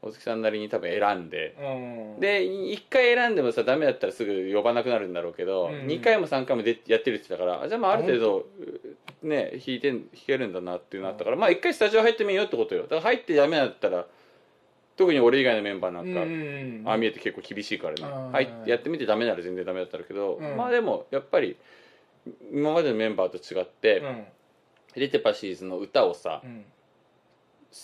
[0.00, 2.20] 大月さんなりに多分選んで、うん。
[2.20, 5.86] で1回選んでもさダメだったらすぐ呼ばなくなるんだろうけど、うん。
[5.86, 8.46] 2回も3回もでやってるって言ってたからあじゃあまあある程度
[9.22, 12.82] ね弾いてん弾けるんだなっていうのあったから、まあ1回スタジオ入ってみようってことよ。
[12.82, 14.06] だから入ってダメだったら
[14.96, 18.00] 特に俺以外のメンバーなんか、うんああ見えて結構厳しいからね。
[18.04, 18.30] あー。
[18.32, 20.56] 入ってやってみてダメなら全然ダメだったけど、うん。
[20.56, 21.56] まあでもやっぱり
[22.52, 24.24] 今までのメンバーと違って、うん。
[24.96, 26.42] レテパシーズの歌をさ、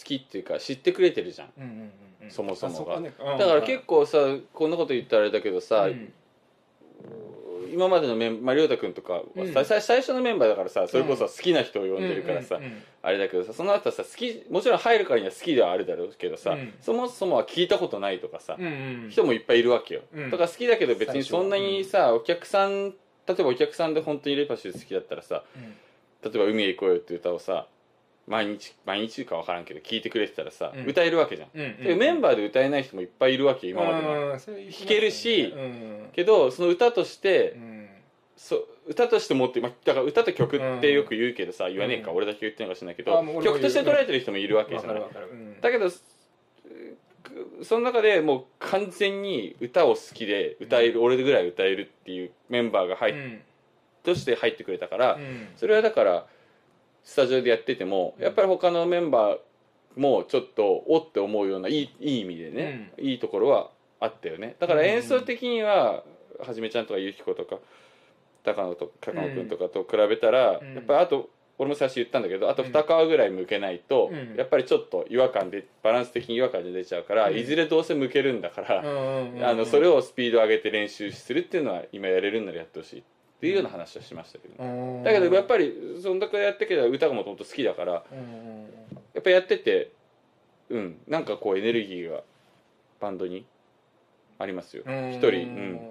[0.04, 1.52] きっていうか知ってくれてるじゃん。
[1.58, 1.72] うんうんう
[2.26, 3.00] んそもそもが。
[3.00, 3.12] ね。
[3.18, 3.38] うん。
[3.38, 4.18] だから結構さ
[4.52, 6.12] こんなこと言ったらあれだけどさ、うん。
[7.72, 9.52] 今までのメンまあ亮太君とかはうん。
[9.52, 16.72] 最初のメンバーだからさそれこそ好きな人を呼んでるからさ、うんうんあれだけどさその後さ好きもちろん入るからには好きではあるだろうけどさ、うん。
[16.80, 18.68] そもそもは聞いたことないとかさ、うんう
[19.08, 20.30] ん人もいっぱいいるわけよ、うん。
[20.30, 22.94] だから好きだけど別にそんなにさ、お客さん
[23.26, 26.32] 例えばお客さんで本当にレパシー好きだったらさうん。
[26.32, 27.66] 例えば「海へ行こうよ」って歌をさ
[28.26, 30.86] 毎日毎日か分からんけど聞いてくれてたらさ、うん。
[30.86, 34.06] 歌えるわけじゃん、うんうんでメンバーで歌えない人もいっぱいいるわけよ今まで。
[34.06, 37.88] は、うんそれ弾けるしうんけどその歌として、うん。
[38.36, 42.16] そう歌として持って、まあ、だから歌と曲ってよく言うけどさ、言わねえか、うん。
[42.16, 43.54] 俺だけ言ってんのかしないけあどもう俺も言う。
[43.56, 45.40] 曲として捉えてる人もいるわけじゃないわかるわかる。
[45.40, 45.60] うん。
[45.60, 45.92] だけどう
[47.62, 53.40] その中でもう完全に歌を好きで歌える、俺ぐらい歌えるっていうメンバーが入っ、うん。
[54.02, 55.48] として入ってくれたから、うん。
[55.56, 56.26] それはだから
[57.04, 64.56] スタジオでやっててもやっぱり他のメンバーもちょっとおって思うようないいいい意味でね、いいところはあったよね。
[64.58, 66.02] だから演奏的には
[66.40, 67.58] はじめちゃんとかゆき子とか
[68.42, 70.74] 高野と高野君とかと比べたら、うん。
[70.74, 74.34] やっぱりあと俺も最初言ったんだけどあと2皮ぐらい向けないと、うん。
[74.36, 77.38] やっぱりちょっと違和感でバランス的に違和感で出ちゃうから、うん。
[77.38, 79.44] いずれどうせ向けるんだから、うんうん。
[79.44, 83.02] あのそれをスピード上げて練習するっていうのは今やれるんならやってほしい
[83.44, 85.02] っていうような話はしましたけど、ね。
[85.04, 88.02] だけどやっぱりそんだけやってけど歌がもともと好きだからや
[89.18, 89.92] っぱやってて
[90.70, 92.22] うんなんかこうエネルギーが
[93.00, 93.44] バンドに
[94.38, 94.84] ありますよ。
[94.86, 95.12] うん。
[95.12, 95.90] 一人、うん、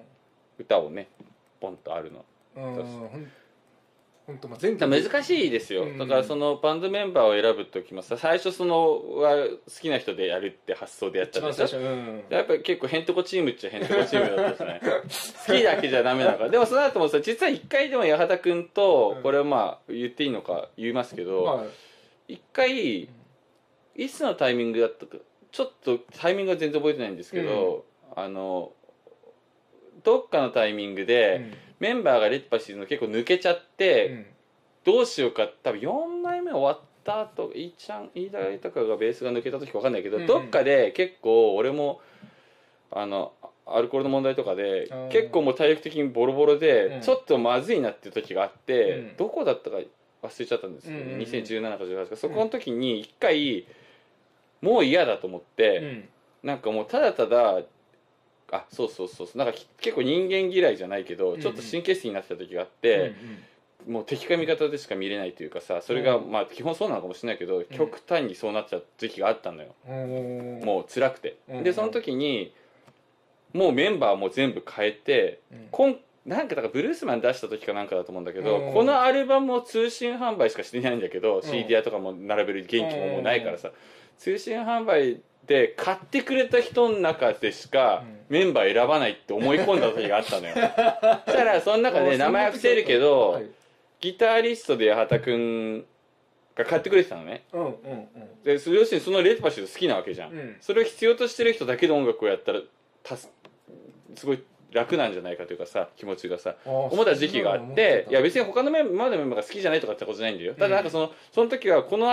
[0.58, 1.08] 歌をね
[1.62, 2.26] ポンとあるの。
[2.56, 3.32] うん
[4.26, 5.97] ほんとまあ全難しいですよ、うん。
[5.97, 11.80] だからそのバンドメンバーを選ぶ時もさ最初そのは好きな人でやるって発想でやったでしょ？
[11.80, 12.24] うん。
[12.30, 14.80] やっぱり結構ヘンテコチームっちゃヘンテコチームだったじゃない？
[14.82, 16.45] 好きだけじゃダメだか。
[16.45, 19.24] らでもその後もさ実は一回でも八幡君とうん。
[19.24, 21.65] これはまあ言っていいのか言いますけど、まあ
[22.30, 23.01] 一回
[23.95, 25.17] いつのタイミングだったか
[25.51, 27.84] ちょっとタイミングは全然覚えてないんですけど、
[28.15, 28.71] あの
[30.03, 31.51] どっかのタイミングで、
[31.84, 34.25] メンバーがレッパシーズの結構抜けちゃって、うん。
[34.86, 40.27] どうしようか多分4枚目終わった後いいちゃん飯田とかがベースが抜けた時か分かんないけど、うんうん。
[40.27, 41.99] どっかで結構俺も
[42.89, 43.34] あの
[43.65, 47.01] アルコールの問題とかでうん結構もう体力的にボロボロで、うん。
[47.01, 49.17] ちょっとまずいなっていう時があって、うん。
[49.17, 49.77] どこだったか
[50.23, 51.19] 忘れちゃったんですけど、うんうんうん。
[51.19, 52.15] 2017か18か。
[52.15, 53.65] そこの時に一回
[54.61, 56.09] もう嫌だと思って、うん。
[56.43, 57.61] なんかもうただただ
[58.52, 59.38] あそうそうそうそう。
[59.38, 61.41] なんかき結構人間嫌いじゃないけど、うんうん。
[61.41, 63.14] ちょっと神経質になってた時があって、
[63.88, 66.32] もう敵か味方でしか見れないというかさそれが、うん。
[66.32, 70.58] まあ基本そうなのかもしれないけど、極端にそうなっちゃう時期があったのよ、うん。
[70.58, 72.54] うんもう辛くて、うんでその時に
[73.54, 75.68] もうメンバーも全部変えて、うん。
[75.72, 78.74] こんなんかだからブルースマン出した時かなんかだと思うんだけど、うん。
[78.74, 81.41] このアルバムを通信販売しかしてないんだけど、ん。
[81.41, 83.72] CD 屋とかも並べる元気ももうないからさ、
[84.18, 88.24] 通信販売で買ってくれた人の中でしかうん。
[88.30, 90.54] メンバー選ばないって思い込んだ時があったのよ。
[91.26, 93.46] そしたらその中で名前は伏せるけど、はい。
[94.00, 95.86] ギタリストで八幡くん
[96.56, 97.44] が買ってくれてたのね。
[97.54, 98.08] うんうんうん。
[98.44, 100.58] でそ要するにそのレテパシー好きなわけじゃん、うん。
[100.62, 102.62] それを必要としてる人だけで音楽をやったら
[103.04, 103.30] たす
[104.16, 107.15] すごい楽なんじゃないかというかさ気持ちがさ思った。
[107.15, 110.53] 時期があっていや別に他のメンバーのメンバーが好きじゃないとかってことじゃないんだよ。
[110.55, 112.07] ただなんかそのその時はこの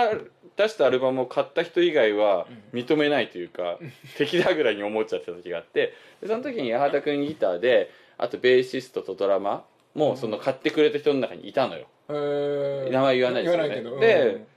[0.55, 3.79] 出したアルバムを買った人以外は認めないというか、
[4.17, 9.63] 敵だぐらいに思っちゃってた時があってでその時に八幡君ギターであとベーシストとドラマ
[9.95, 11.87] もその買ってくれた人の中にいたのよ。
[12.09, 13.69] 名前言わないですよね。
[13.69, 13.99] 言わないけど。
[13.99, 14.47] でうん。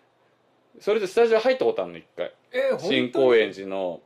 [0.81, 2.33] それでスタジオ入ったことあるの一回。
[2.53, 4.01] えー新高円寺の。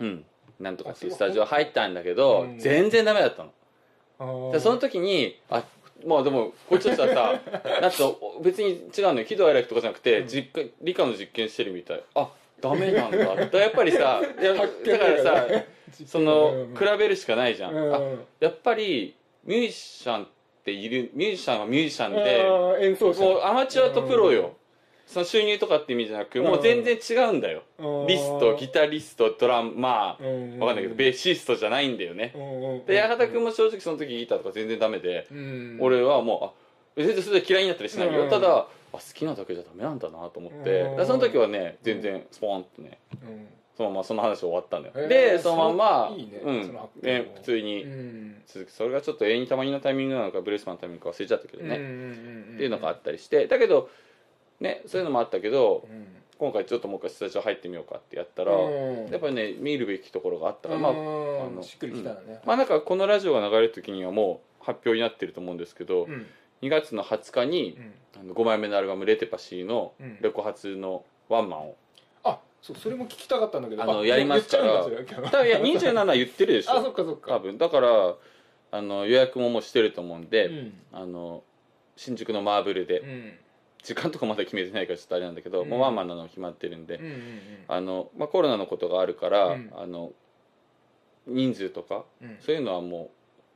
[0.00, 0.24] うん
[0.60, 2.58] なんとかっていうスタジオ入ったんだけど、うん。
[2.58, 4.52] 全然ダメだったの。
[4.52, 5.64] でその時にあ
[6.06, 7.40] まあでもこっちとしてはさ
[7.80, 9.26] なんと別に違うのよ。
[9.26, 12.02] 喜怒哀楽とかじゃなくて、実家理科の実験してるみたい。
[12.14, 12.28] あ
[12.60, 13.46] ダメなんだ。
[13.46, 15.46] だやっぱりさ だからさ
[16.06, 17.94] その比べるしかないじゃん、うん。
[17.94, 18.00] あ
[18.40, 20.28] やっぱりミュージシャンっ
[20.64, 22.44] ているミュージシャンはミュージシャンで
[23.24, 24.56] もうアマチュアとプロよ、
[25.06, 28.06] その収入とかって意味じゃなく、もう全然違うんだよ、うん。
[28.06, 30.58] リストギタリストドラムまあ、うん。
[30.58, 35.78] わかんないけどベーシストじゃないんだよね、うんで八幡君も正直その時ギターとか全然ダメで、うん。
[35.80, 36.54] 俺はも
[36.96, 38.30] うあ全然それで嫌いになったりしないよ、うん。
[38.30, 43.46] ただあ好きなだけじゃダメなんだなと思って、その時はね全然スポーンとねうん。
[43.76, 46.40] そのままその話終わったんだよ、でそのまんまいいね。
[46.44, 46.78] うん。
[47.02, 48.42] ね普通にうん。
[48.46, 53.48] 続きそれがちょっと永遠にたまにのタイミングなのかブレースマンのタイミングか忘れちゃったけどね、っていうのがあったりして。
[53.48, 53.90] だけど
[54.60, 56.06] ねそういうのもあったけどうん。
[56.36, 59.08] 今回ちょっともう一回スタジオ入ってみようかってやったら、うん。
[59.08, 60.98] やっぱりね見るべきところがあったから、まあうん。
[60.98, 62.40] あのしっくりきたよね。
[62.44, 66.26] まあなんかこのラジオが流れる時にはもう発表になってると思うんですけど、うん。
[66.62, 67.78] 2月の20日に
[68.16, 68.20] うん。
[68.20, 70.18] あの5枚目のアルバム「レテパシー」のうん。
[70.20, 71.76] レコ発のワンマンを。
[72.24, 74.84] あそうそれも聞きたかったんだけどあのやりますから。
[75.30, 77.36] だいや27言ってるでしあそっょかそっか。
[77.36, 77.58] 多分。
[77.58, 78.16] だから
[78.72, 80.74] あの予約ももうしてると思うんで、うん。
[80.92, 81.44] あの
[81.96, 83.38] 新宿のマーブルで、うん
[83.84, 85.68] 時間とかまだ決めてないからちょっとあれなんだけど、うん。
[85.68, 89.70] もうワンマンなの決まってるんで、うんうんあのまあ、コロナのことがあるから、うん。
[89.76, 90.10] あの
[91.26, 92.36] 人数とかうん。
[92.40, 93.10] そういうのはも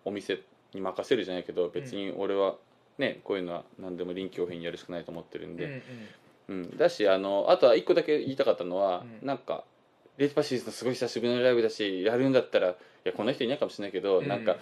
[0.05, 0.41] うお店
[0.75, 2.57] に任せるじゃないけど別に俺は
[2.99, 5.83] ねこういうのは何でも臨機応変にやるしかないと思ってるんうんで、
[6.49, 6.77] うん。
[6.77, 9.27] だしあのあとは一個だけ言いたかったのは、うん。
[9.27, 9.65] なんか
[10.19, 12.75] レテパシーズのすごい久しぶりのライブだしやるんだったらい
[13.05, 14.29] やこんな人いないかもしれないけど、うん。
[14.29, 14.57] なんか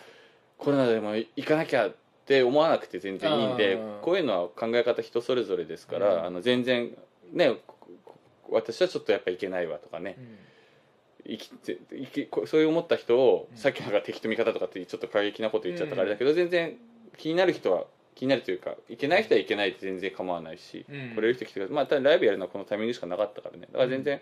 [0.58, 2.05] コロナでも行かなきゃって
[2.42, 6.24] 思わなくて全然いいんでこういうのは考え方人それぞれですから、うん。
[6.26, 6.90] あの全然
[7.32, 8.18] ねこ
[8.50, 10.16] 私はちょっとやっぱいけないわとかね、
[11.26, 13.58] 生きて生きこそういう思った人を、うん。
[13.58, 16.76] さっきなんか敵と味方とかってちょっと過激なこと言っちゃったからあれだけど、全然
[17.16, 21.14] 気になる人は気になるというかいけない人はいけないって全然構わないし、うん。
[21.14, 23.68] 来れる人来てくださいまあただライブやるのはこのタイミングしかなかったからね。
[23.72, 24.20] だから全然、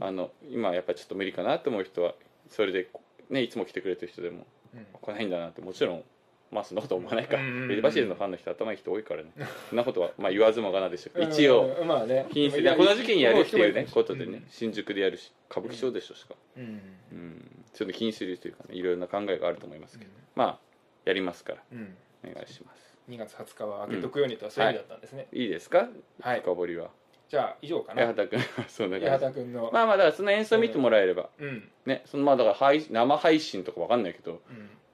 [0.00, 2.14] あの今やっぱりちょっと無理かなと思う人は
[2.50, 2.88] それで
[3.30, 4.86] ねいつも来てくれてる人でもうん。
[5.00, 6.04] 来ないんだなってもちろん
[6.52, 9.32] まあそんなこと思わないか、うんうんバシーズのファンの人頭いい人多いからね。
[9.70, 12.26] そんなことはまあ言わずもがなでしょう一応うんまあね。
[12.30, 14.44] 気にするこの時期にやるっていうねことでね、うん。
[14.50, 16.80] 新宿でやるし歌舞伎町でしょしか、うん。
[17.12, 20.58] うん、ちょっと気にするというかねいろいろな考えがあると思いますけど、まあ
[21.04, 21.58] やりますから。
[21.72, 21.96] うん。
[22.24, 22.98] お願いします。
[23.08, 25.26] 2月20日は開けとくようにとはそういう意味だったんですね。
[25.32, 25.88] いいですか？
[26.20, 26.40] はい。
[26.40, 26.90] 深掘りは。
[27.28, 28.06] じゃあ以上かな。
[28.06, 28.38] 八幡君。
[28.38, 29.70] はそんな八感君の。
[29.72, 31.68] まあまあだからその演奏見てもらえれば、うん。
[31.86, 34.40] ねそのまあだから配生配信とかわかんないけど。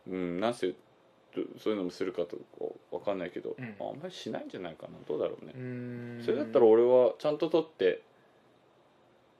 [0.06, 0.14] うん。
[0.14, 0.74] うんなんせど
[1.58, 2.42] そういうのもするかとか
[2.90, 3.74] わかんないけど、うん。
[3.80, 4.98] あんまりしないんじゃないかな。
[5.06, 5.52] どうだろうね。
[5.54, 6.22] う、ん。
[6.24, 8.02] それだったら俺はちゃんと撮って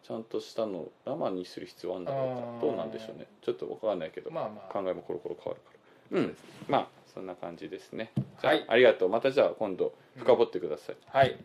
[0.02, 2.66] ちゃんとしたのを生にする必要あるんだろうか。
[2.66, 3.26] どうなんでしょうね。
[3.42, 4.72] ちょっとわかんないけど、まあまあ。
[4.72, 5.70] 考えもコロコロ変わるか
[6.12, 6.20] ら。
[6.20, 6.36] うん。
[6.68, 8.12] まあそんな感じですね。
[8.40, 8.64] じゃあ,、はい。
[8.68, 9.08] ありがとう。
[9.08, 11.36] またじゃあ今度深掘ってください、はい。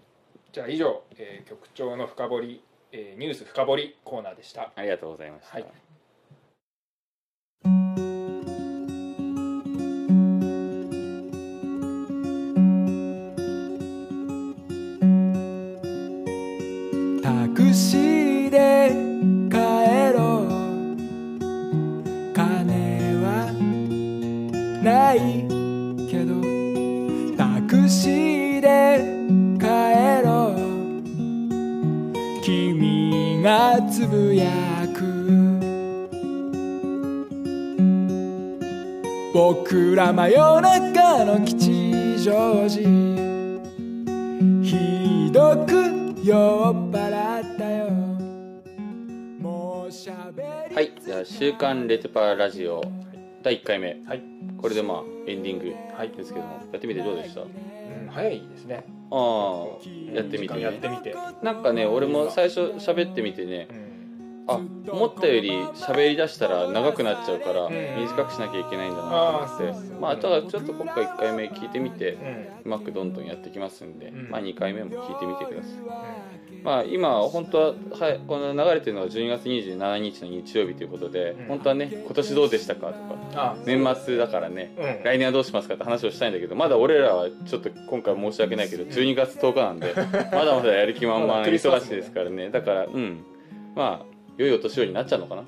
[0.51, 4.71] じゃあ以上、えー局長の深掘り、えーニュース深掘りコーナーでした。
[4.75, 5.65] ありがとうございました、はい
[39.93, 42.81] 僕ら真夜中の吉祥寺。
[44.63, 47.91] ひどく酔っ払ったよ。
[49.39, 50.41] もうしゃべ
[50.71, 52.81] りはいじゃあ「週刊レテパラジオ」
[53.43, 54.01] 第1回目。
[54.07, 54.23] はい、
[54.59, 56.09] これでまあエンディングはい。
[56.09, 57.41] ですけどもやってみてどうでした？
[57.41, 58.85] あうん、早いですね。
[59.11, 59.65] あ
[60.11, 60.55] やってみて。
[60.55, 63.82] 時間やってねみて、なんかね俺も最初喋ってみてねうん
[64.47, 67.71] あ思ったより喋りだしたら長くなっちゃうからん。
[67.71, 69.09] 短くしなきゃいけないんだな
[69.57, 69.93] と思って。
[69.99, 72.17] まあただちょっと今回1回目聞いてみて
[72.65, 74.29] うまくどんどんやってきますんで、うん。
[74.29, 76.63] まあ2回目も聞いてみてください。
[76.63, 81.45] まあ今本当は、はい、この流れてるのは12月27日の日曜日ということで、うん。
[81.47, 82.97] 本当はね今年どうでしたかとか
[83.35, 85.03] あ年末だからね、うん。
[85.03, 89.93] 来年はどうしますかって話をしたいんだけどまだ俺らはちょっと今回申し訳ないけど12月10日なんで
[90.33, 92.49] まだまだやる気満々 忙しいですからね。
[92.49, 93.23] だからうん。
[93.75, 95.43] まあ良いお年をになっちゃうのかな？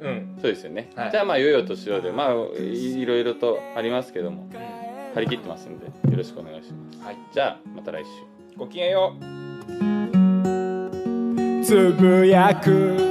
[0.00, 0.36] うん。
[0.40, 1.10] そうですよね、はい。
[1.10, 4.48] じゃあまあ良いお年をでまあいいろいろとありますけども
[5.14, 6.98] 張り切ってますんでよろしくお願いします。
[7.04, 7.16] はい。
[7.32, 8.10] じゃあまた来週。
[8.56, 9.22] ごきげんよう。
[11.64, 13.08] つぶやく。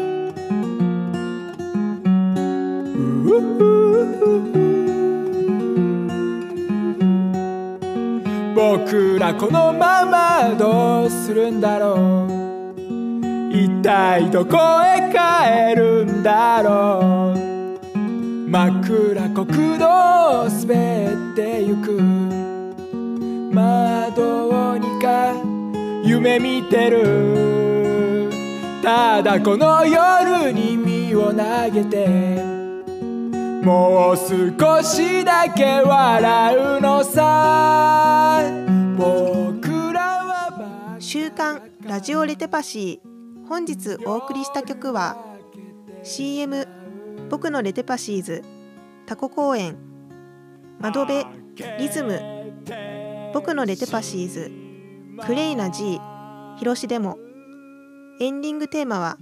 [8.55, 12.38] 僕らこのままどうするんだろう
[13.60, 17.38] 一体どこへ帰るんだろう。
[18.49, 21.91] 真っ暗国土を滑ってゆく。
[23.51, 25.34] まあどうにか
[26.05, 28.32] 夢見てる。
[28.82, 32.07] ただこの夜に身を投げて。
[33.62, 38.41] もう少しだけ笑うのさ。
[38.97, 43.09] 僕らは週刊ラジオレテパシー。
[43.49, 45.17] 本日お送りした曲は
[46.03, 46.67] CM
[47.29, 48.43] 僕のレテパシーズ
[49.05, 49.75] タコ公演
[50.79, 51.25] 窓辺
[51.77, 52.21] リズム
[53.33, 54.51] 僕のレテパシーズ
[55.25, 55.99] クレイナ G
[56.59, 57.17] 広しでも
[58.21, 59.17] エンディングテーマは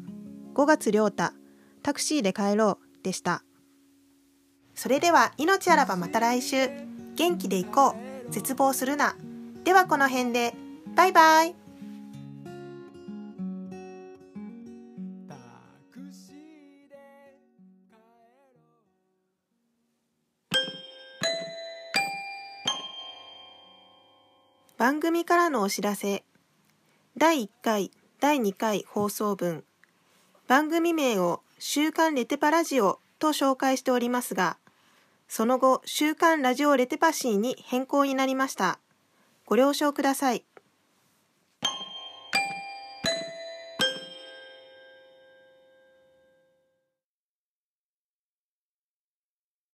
[0.54, 1.32] 5月亮太
[1.84, 3.44] タクシーで帰ろうでした。
[4.76, 6.70] それでは命あらばまた来週。
[7.16, 7.96] 元気でいこ
[8.28, 8.32] う。
[8.32, 9.16] 絶望するな。
[9.64, 10.54] ではこの辺で。
[10.96, 11.67] バイバイ。
[24.78, 26.24] 番組からのお知らせ。
[27.18, 29.64] 第1回第2回放送分。
[30.48, 34.58] 番組名を「週刊レテパラジオ」と紹介しておりますが
[35.28, 38.78] その後「週刊ラジオレテパシー」に変更になりました。
[39.48, 40.46] ご了承ください。